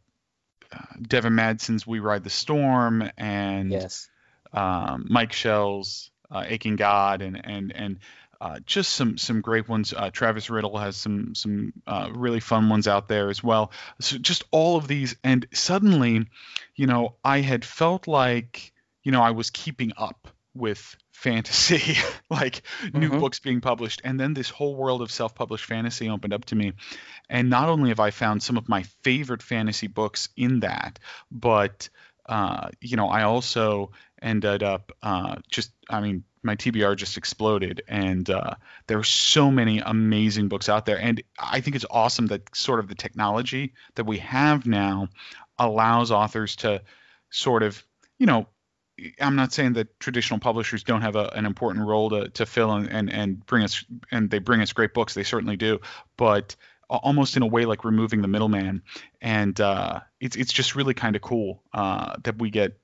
uh, 0.71 0.95
Devin 1.01 1.35
Madson's 1.35 1.87
"We 1.87 1.99
Ride 1.99 2.23
the 2.23 2.29
Storm" 2.29 3.09
and 3.17 3.71
yes. 3.71 4.09
um, 4.51 5.05
Mike 5.09 5.31
Shel's 5.31 6.11
uh, 6.29 6.43
"Aching 6.45 6.75
God" 6.75 7.21
and 7.21 7.39
and 7.43 7.71
and 7.73 7.99
uh, 8.41 8.59
just 8.65 8.93
some 8.93 9.17
some 9.17 9.41
great 9.41 9.69
ones. 9.69 9.93
Uh, 9.95 10.09
Travis 10.11 10.49
Riddle 10.49 10.77
has 10.77 10.97
some 10.97 11.33
some 11.33 11.73
uh, 11.87 12.09
really 12.13 12.39
fun 12.39 12.69
ones 12.69 12.87
out 12.87 13.07
there 13.07 13.29
as 13.29 13.43
well. 13.43 13.71
So 13.99 14.17
just 14.17 14.43
all 14.51 14.75
of 14.75 14.87
these, 14.87 15.15
and 15.23 15.47
suddenly, 15.53 16.27
you 16.75 16.87
know, 16.87 17.15
I 17.23 17.39
had 17.39 17.63
felt 17.63 18.07
like 18.07 18.73
you 19.03 19.11
know, 19.11 19.21
I 19.21 19.31
was 19.31 19.49
keeping 19.49 19.93
up 19.97 20.27
with 20.53 20.95
fantasy, 21.11 21.97
like 22.29 22.61
mm-hmm. 22.81 22.99
new 22.99 23.09
books 23.09 23.39
being 23.39 23.61
published. 23.61 24.01
And 24.03 24.19
then 24.19 24.33
this 24.33 24.49
whole 24.49 24.75
world 24.75 25.01
of 25.01 25.11
self 25.11 25.35
published 25.35 25.65
fantasy 25.65 26.09
opened 26.09 26.33
up 26.33 26.45
to 26.45 26.55
me. 26.55 26.73
And 27.29 27.49
not 27.49 27.69
only 27.69 27.89
have 27.89 27.99
I 27.99 28.11
found 28.11 28.41
some 28.41 28.57
of 28.57 28.69
my 28.69 28.83
favorite 29.03 29.43
fantasy 29.43 29.87
books 29.87 30.29
in 30.35 30.61
that, 30.61 30.99
but, 31.31 31.89
uh, 32.27 32.69
you 32.81 32.97
know, 32.97 33.09
I 33.09 33.23
also 33.23 33.91
ended 34.21 34.63
up 34.63 34.91
uh, 35.01 35.35
just, 35.49 35.71
I 35.89 36.01
mean, 36.01 36.23
my 36.41 36.55
TBR 36.55 36.95
just 36.95 37.17
exploded, 37.17 37.81
and 37.87 38.29
uh, 38.29 38.55
there 38.87 38.97
are 38.97 39.03
so 39.03 39.51
many 39.51 39.79
amazing 39.79 40.47
books 40.47 40.69
out 40.69 40.85
there. 40.85 40.97
And 40.97 41.21
I 41.37 41.59
think 41.59 41.75
it's 41.75 41.85
awesome 41.89 42.27
that 42.27 42.55
sort 42.55 42.79
of 42.79 42.87
the 42.87 42.95
technology 42.95 43.73
that 43.95 44.05
we 44.05 44.19
have 44.19 44.65
now 44.65 45.09
allows 45.57 46.11
authors 46.11 46.55
to 46.57 46.81
sort 47.29 47.63
of, 47.63 47.83
you 48.17 48.25
know, 48.25 48.47
I'm 49.19 49.35
not 49.35 49.53
saying 49.53 49.73
that 49.73 49.99
traditional 49.99 50.39
publishers 50.39 50.83
don't 50.83 51.01
have 51.01 51.15
a, 51.15 51.31
an 51.35 51.45
important 51.45 51.85
role 51.87 52.09
to, 52.09 52.29
to 52.29 52.45
fill 52.45 52.71
and, 52.71 52.89
and, 52.89 53.11
and 53.11 53.45
bring 53.45 53.63
us 53.63 53.83
and 54.11 54.29
they 54.29 54.39
bring 54.39 54.61
us 54.61 54.73
great 54.73 54.93
books. 54.93 55.13
They 55.13 55.23
certainly 55.23 55.57
do, 55.57 55.79
but 56.17 56.55
almost 56.89 57.37
in 57.37 57.43
a 57.43 57.47
way 57.47 57.65
like 57.65 57.85
removing 57.85 58.21
the 58.21 58.27
middleman. 58.27 58.81
And 59.21 59.59
uh, 59.59 59.99
it's 60.19 60.35
it's 60.35 60.53
just 60.53 60.75
really 60.75 60.93
kind 60.93 61.15
of 61.15 61.21
cool 61.21 61.63
uh, 61.73 62.15
that 62.23 62.39
we 62.39 62.49
get 62.49 62.79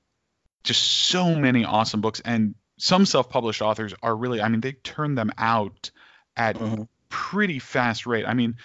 just 0.64 0.82
so 0.82 1.34
many 1.34 1.64
awesome 1.64 2.00
books. 2.00 2.20
And 2.24 2.54
some 2.78 3.06
self-published 3.06 3.62
authors 3.62 3.94
are 4.02 4.14
really, 4.14 4.40
I 4.40 4.48
mean, 4.48 4.60
they 4.60 4.72
turn 4.72 5.14
them 5.14 5.32
out 5.38 5.90
at 6.36 6.56
mm-hmm. 6.56 6.82
pretty 7.08 7.58
fast 7.58 8.06
rate. 8.06 8.26
I 8.26 8.34
mean, 8.34 8.56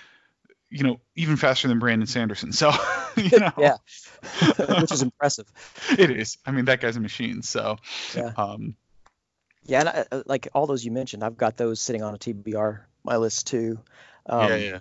you 0.71 0.83
know, 0.83 0.99
even 1.15 1.35
faster 1.35 1.67
than 1.67 1.77
Brandon 1.79 2.07
Sanderson. 2.07 2.53
So, 2.53 2.71
you 3.17 3.39
know, 3.39 3.51
yeah, 3.57 3.75
which 4.79 4.91
is 4.91 5.03
impressive. 5.03 5.45
It 5.99 6.09
is. 6.09 6.37
I 6.45 6.51
mean, 6.51 6.65
that 6.65 6.79
guy's 6.79 6.95
a 6.95 7.01
machine. 7.01 7.43
So, 7.43 7.77
yeah. 8.15 8.31
Um, 8.37 8.75
yeah, 9.63 9.81
and 9.81 9.89
I, 9.89 10.05
uh, 10.11 10.23
like 10.25 10.47
all 10.55 10.65
those 10.65 10.83
you 10.83 10.91
mentioned, 10.91 11.23
I've 11.23 11.37
got 11.37 11.57
those 11.57 11.79
sitting 11.79 12.01
on 12.01 12.15
a 12.15 12.17
TBR 12.17 12.79
my 13.03 13.17
list 13.17 13.47
too. 13.47 13.79
Um, 14.25 14.49
yeah, 14.49 14.55
yeah. 14.55 14.79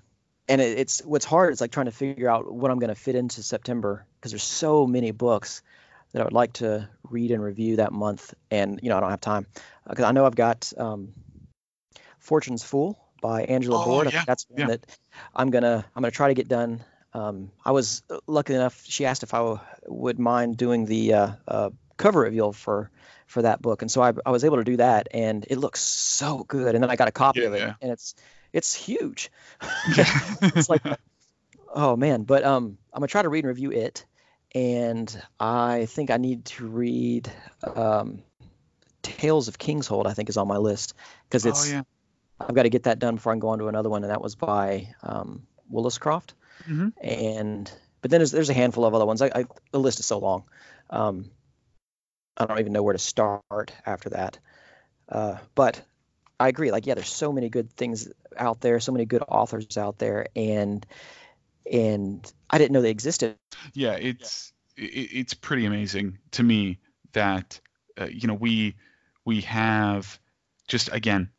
And 0.48 0.61
it, 0.61 0.79
it's 0.79 1.00
what's 1.05 1.24
hard 1.24 1.53
is 1.53 1.61
like 1.61 1.70
trying 1.70 1.87
to 1.87 1.92
figure 1.92 2.31
out 2.31 2.50
what 2.50 2.70
I'm 2.70 2.79
going 2.79 2.88
to 2.88 2.94
fit 2.94 3.14
into 3.14 3.42
September 3.42 4.07
because 4.16 4.33
there's 4.33 4.42
so 4.42 4.87
many 4.87 5.11
books 5.11 5.62
that 6.12 6.20
I 6.20 6.24
would 6.24 6.33
like 6.33 6.55
to 6.55 6.88
read 7.09 7.31
and 7.31 7.42
review 7.42 7.76
that 7.76 7.92
month, 7.92 8.35
and 8.50 8.81
you 8.83 8.88
know 8.88 8.96
I 8.96 9.00
don't 9.00 9.11
have 9.11 9.20
time 9.20 9.46
because 9.88 10.05
uh, 10.05 10.09
I 10.09 10.12
know 10.12 10.24
I've 10.24 10.35
got 10.35 10.72
um, 10.76 11.12
Fortune's 12.18 12.62
Fool 12.62 12.98
by 13.20 13.44
Angela 13.44 13.83
oh, 13.83 13.87
Boord. 13.87 14.12
Yeah, 14.12 14.24
that's 14.26 14.46
one 14.48 14.61
yeah. 14.61 14.66
that 14.68 14.87
I'm 15.35 15.50
gonna 15.50 15.85
I'm 15.94 16.02
gonna 16.02 16.11
try 16.11 16.28
to 16.28 16.35
get 16.35 16.48
done. 16.48 16.83
Um, 17.12 17.50
I 17.64 17.72
was 17.72 18.02
lucky 18.26 18.54
enough. 18.54 18.83
She 18.87 19.04
asked 19.04 19.22
if 19.22 19.35
I 19.35 19.38
w- 19.38 19.61
would 19.87 20.18
mind 20.18 20.56
doing 20.56 20.87
the 20.87 21.14
uh, 21.14 21.33
uh, 21.46 21.70
cover 21.96 22.20
reveal 22.20 22.52
for 22.52 22.90
for 23.26 23.42
that 23.42 23.61
book, 23.62 23.83
and 23.83 23.90
so 23.90 24.02
I, 24.02 24.12
I 24.24 24.30
was 24.30 24.44
able 24.44 24.59
to 24.59 24.64
do 24.64 24.76
that, 24.76 25.09
and 25.12 25.44
it 25.48 25.59
looks 25.59 25.80
so 25.80 26.44
good. 26.44 26.74
And 26.74 26.83
then 26.83 26.90
I 26.90 26.96
got 26.96 27.09
a 27.09 27.12
copy 27.12 27.40
yeah, 27.40 27.46
of 27.46 27.54
it, 27.54 27.74
and 27.80 27.92
it's 27.92 28.14
it's 28.52 28.74
huge. 28.74 29.30
it's 29.88 30.70
like 30.70 30.83
oh 31.72 31.96
man, 31.96 32.22
but 32.22 32.44
um, 32.44 32.78
I'm 32.92 33.00
gonna 33.00 33.09
try 33.09 33.22
to 33.22 33.28
read 33.28 33.44
and 33.44 33.48
review 33.48 33.72
it, 33.72 34.04
and 34.54 35.22
I 35.38 35.87
think 35.87 36.11
I 36.11 36.16
need 36.16 36.44
to 36.46 36.66
read 36.66 37.30
um, 37.62 38.22
Tales 39.02 39.48
of 39.48 39.59
Kingshold. 39.59 40.06
I 40.06 40.14
think 40.14 40.28
is 40.28 40.37
on 40.37 40.48
my 40.48 40.59
list 40.59 40.94
because 41.28 41.44
it's. 41.44 41.68
Oh, 41.68 41.74
yeah 41.74 41.83
I've 42.40 42.55
got 42.55 42.62
to 42.62 42.70
get 42.70 42.85
that 42.85 42.98
done 42.98 43.16
before 43.16 43.33
I 43.33 43.35
can 43.35 43.40
go 43.40 43.48
on 43.48 43.59
to 43.59 43.68
another 43.68 43.90
one, 43.90 44.03
and 44.03 44.11
that 44.11 44.22
was 44.22 44.35
by 44.35 44.94
um, 45.03 45.46
Woolliscroft. 45.72 46.33
Mm-hmm. 46.68 46.88
And 47.03 47.70
but 48.00 48.11
then 48.11 48.20
there's, 48.20 48.31
there's 48.31 48.50
a 48.50 48.55
handful 48.55 48.85
of 48.85 48.94
other 48.94 49.07
ones. 49.07 49.22
I, 49.22 49.31
I 49.35 49.44
the 49.72 49.81
list 49.81 50.00
is 50.00 50.07
so 50.07 50.18
long. 50.18 50.44
Um, 50.88 51.31
I 52.37 52.46
don't 52.46 52.59
even 52.59 52.72
know 52.72 52.83
where 52.83 52.94
to 52.94 52.98
start 52.98 53.72
after 53.85 54.11
that. 54.11 54.38
Uh, 55.09 55.37
but 55.55 55.83
I 56.38 56.48
agree. 56.48 56.70
Like, 56.70 56.87
yeah, 56.87 56.94
there's 56.94 57.12
so 57.12 57.33
many 57.33 57.50
good 57.50 57.72
things 57.72 58.09
out 58.37 58.61
there, 58.61 58.81
so 58.81 58.92
many 58.92 59.05
good 59.05 59.22
authors 59.29 59.76
out 59.76 59.98
there, 59.98 60.26
and 60.35 60.85
and 61.70 62.33
I 62.48 62.59
didn't 62.59 62.72
know 62.72 62.81
they 62.81 62.90
existed. 62.90 63.37
Yeah, 63.74 63.92
it's 63.92 64.53
yeah. 64.76 64.88
It's 64.90 65.35
pretty 65.35 65.66
amazing 65.66 66.18
to 66.33 66.42
me 66.42 66.79
that 67.12 67.61
uh, 68.00 68.07
you 68.07 68.29
know 68.29 68.35
we 68.35 68.76
we 69.24 69.42
have 69.42 70.18
just 70.66 70.90
again 70.92 71.31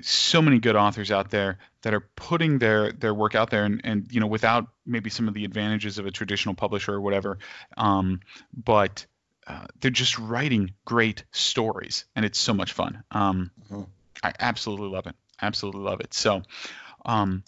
so 0.00 0.40
many 0.40 0.58
good 0.58 0.76
authors 0.76 1.10
out 1.10 1.30
there 1.30 1.58
that 1.82 1.92
are 1.92 2.00
putting 2.16 2.58
their 2.58 2.92
their 2.92 3.12
work 3.12 3.34
out 3.34 3.50
there 3.50 3.64
and, 3.64 3.80
and 3.84 4.06
you 4.10 4.20
know 4.20 4.26
without 4.26 4.68
maybe 4.86 5.10
some 5.10 5.28
of 5.28 5.34
the 5.34 5.44
advantages 5.44 5.98
of 5.98 6.06
a 6.06 6.10
traditional 6.10 6.54
publisher 6.54 6.94
or 6.94 7.00
whatever. 7.00 7.38
Um, 7.76 8.20
but 8.52 9.04
uh, 9.46 9.66
they're 9.80 9.90
just 9.90 10.18
writing 10.18 10.72
great 10.84 11.24
stories 11.32 12.04
and 12.16 12.24
it's 12.24 12.38
so 12.38 12.54
much 12.54 12.72
fun. 12.72 13.02
Um, 13.10 13.50
mm-hmm. 13.64 13.82
i 14.22 14.32
absolutely 14.38 14.88
love 14.88 15.06
it. 15.06 15.16
Absolutely 15.40 15.82
love 15.82 16.00
it. 16.00 16.14
So 16.14 16.42
um, 17.04 17.42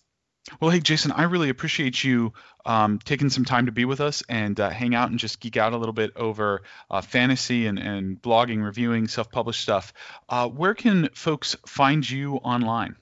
well, 0.60 0.70
hey, 0.70 0.80
Jason, 0.80 1.12
I 1.12 1.24
really 1.24 1.48
appreciate 1.48 2.04
you 2.04 2.32
um, 2.66 2.98
taking 2.98 3.30
some 3.30 3.44
time 3.44 3.66
to 3.66 3.72
be 3.72 3.84
with 3.84 4.00
us 4.00 4.22
and 4.28 4.58
uh, 4.58 4.70
hang 4.70 4.94
out 4.94 5.10
and 5.10 5.18
just 5.18 5.40
geek 5.40 5.56
out 5.56 5.72
a 5.72 5.76
little 5.76 5.92
bit 5.92 6.12
over 6.16 6.62
uh, 6.90 7.00
fantasy 7.00 7.66
and, 7.66 7.78
and 7.78 8.20
blogging, 8.20 8.62
reviewing, 8.62 9.08
self 9.08 9.30
published 9.30 9.60
stuff. 9.60 9.92
Uh, 10.28 10.48
where 10.48 10.74
can 10.74 11.08
folks 11.14 11.56
find 11.66 12.08
you 12.08 12.36
online? 12.36 12.96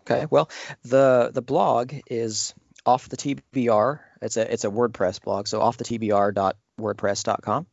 Okay, 0.00 0.26
well, 0.28 0.50
the 0.84 1.30
the 1.32 1.42
blog 1.42 1.94
is 2.08 2.54
off 2.84 3.08
the 3.08 3.16
TBR. 3.16 4.00
It's 4.20 4.36
a 4.36 4.52
it's 4.52 4.64
a 4.64 4.70
WordPress 4.70 5.22
blog, 5.22 5.48
so 5.48 5.60
off 5.60 5.76
the 5.76 5.84
TBR.wordpress.com. 5.84 7.66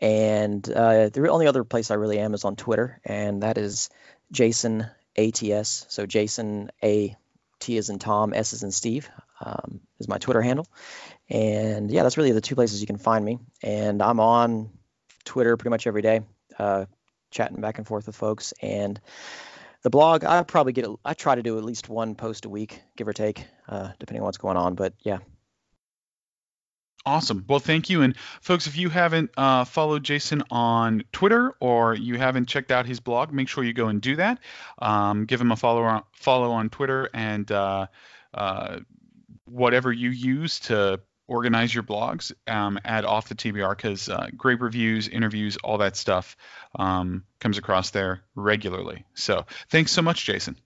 And 0.00 0.70
uh, 0.70 1.08
the 1.08 1.28
only 1.28 1.48
other 1.48 1.64
place 1.64 1.90
I 1.90 1.94
really 1.94 2.20
am 2.20 2.34
is 2.34 2.44
on 2.44 2.54
Twitter, 2.54 3.00
and 3.04 3.42
that 3.42 3.58
is 3.58 3.90
Jason 4.30 4.86
ATS. 5.16 5.86
So 5.88 6.06
Jason 6.06 6.70
A 6.84 7.16
T 7.60 7.76
is 7.76 7.90
in 7.90 7.98
Tom, 7.98 8.32
S 8.34 8.52
is 8.52 8.62
in 8.62 8.70
Steve 8.70 9.08
um, 9.40 9.80
is 9.98 10.08
my 10.08 10.18
Twitter 10.18 10.42
handle. 10.42 10.66
And 11.28 11.90
yeah, 11.90 12.02
that's 12.02 12.16
really 12.16 12.32
the 12.32 12.40
two 12.40 12.54
places 12.54 12.80
you 12.80 12.86
can 12.86 12.98
find 12.98 13.24
me. 13.24 13.38
And 13.62 14.02
I'm 14.02 14.20
on 14.20 14.70
Twitter 15.24 15.56
pretty 15.56 15.70
much 15.70 15.86
every 15.86 16.02
day, 16.02 16.22
uh, 16.58 16.86
chatting 17.30 17.60
back 17.60 17.78
and 17.78 17.86
forth 17.86 18.06
with 18.06 18.16
folks. 18.16 18.52
And 18.62 19.00
the 19.82 19.90
blog, 19.90 20.24
I 20.24 20.42
probably 20.42 20.72
get, 20.72 20.86
I 21.04 21.14
try 21.14 21.34
to 21.34 21.42
do 21.42 21.58
at 21.58 21.64
least 21.64 21.88
one 21.88 22.14
post 22.14 22.44
a 22.44 22.48
week, 22.48 22.82
give 22.96 23.08
or 23.08 23.12
take, 23.12 23.44
uh, 23.68 23.90
depending 23.98 24.22
on 24.22 24.26
what's 24.26 24.38
going 24.38 24.56
on. 24.56 24.74
But 24.74 24.94
yeah, 25.02 25.18
Awesome. 27.06 27.44
Well, 27.48 27.58
thank 27.58 27.88
you. 27.88 28.02
And 28.02 28.16
folks, 28.40 28.66
if 28.66 28.76
you 28.76 28.90
haven't 28.90 29.30
uh, 29.36 29.64
followed 29.64 30.04
Jason 30.04 30.42
on 30.50 31.04
Twitter 31.12 31.54
or 31.60 31.94
you 31.94 32.18
haven't 32.18 32.46
checked 32.46 32.70
out 32.70 32.86
his 32.86 33.00
blog, 33.00 33.32
make 33.32 33.48
sure 33.48 33.64
you 33.64 33.72
go 33.72 33.88
and 33.88 34.00
do 34.00 34.16
that. 34.16 34.38
Um, 34.78 35.24
give 35.24 35.40
him 35.40 35.50
a 35.50 35.56
follow 35.56 35.82
on, 35.84 36.02
follow 36.12 36.50
on 36.50 36.68
Twitter 36.68 37.08
and 37.14 37.50
uh, 37.50 37.86
uh, 38.34 38.80
whatever 39.46 39.90
you 39.90 40.10
use 40.10 40.60
to 40.60 41.00
organize 41.28 41.72
your 41.74 41.84
blogs. 41.84 42.32
Um, 42.46 42.78
add 42.84 43.04
off 43.04 43.28
the 43.28 43.34
TBR 43.34 43.76
because 43.76 44.08
uh, 44.08 44.28
great 44.36 44.60
reviews, 44.60 45.08
interviews, 45.08 45.56
all 45.58 45.78
that 45.78 45.96
stuff 45.96 46.36
um, 46.74 47.24
comes 47.38 47.58
across 47.58 47.90
there 47.90 48.22
regularly. 48.34 49.04
So 49.14 49.46
thanks 49.70 49.92
so 49.92 50.02
much, 50.02 50.24
Jason. 50.24 50.56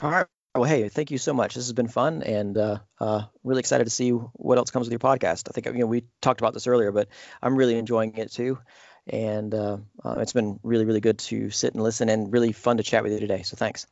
All 0.00 0.10
right. 0.10 0.26
Well, 0.54 0.64
hey, 0.64 0.88
thank 0.88 1.10
you 1.10 1.18
so 1.18 1.34
much. 1.34 1.54
This 1.56 1.64
has 1.64 1.72
been 1.72 1.88
fun, 1.88 2.22
and 2.22 2.56
uh, 2.56 2.78
uh, 3.00 3.22
really 3.42 3.58
excited 3.58 3.84
to 3.84 3.90
see 3.90 4.10
what 4.10 4.56
else 4.56 4.70
comes 4.70 4.86
with 4.86 4.92
your 4.92 5.00
podcast. 5.00 5.48
I 5.48 5.52
think 5.52 5.66
you 5.66 5.80
know 5.80 5.86
we 5.86 6.04
talked 6.22 6.40
about 6.40 6.54
this 6.54 6.68
earlier, 6.68 6.92
but 6.92 7.08
I'm 7.42 7.56
really 7.56 7.76
enjoying 7.76 8.16
it 8.18 8.30
too, 8.30 8.58
and 9.08 9.52
uh, 9.52 9.78
uh 10.04 10.14
it's 10.18 10.32
been 10.32 10.60
really, 10.62 10.84
really 10.84 11.00
good 11.00 11.18
to 11.18 11.50
sit 11.50 11.74
and 11.74 11.82
listen, 11.82 12.08
and 12.08 12.32
really 12.32 12.52
fun 12.52 12.76
to 12.76 12.84
chat 12.84 13.02
with 13.02 13.12
you 13.12 13.18
today. 13.18 13.42
So 13.42 13.56
thanks. 13.56 13.88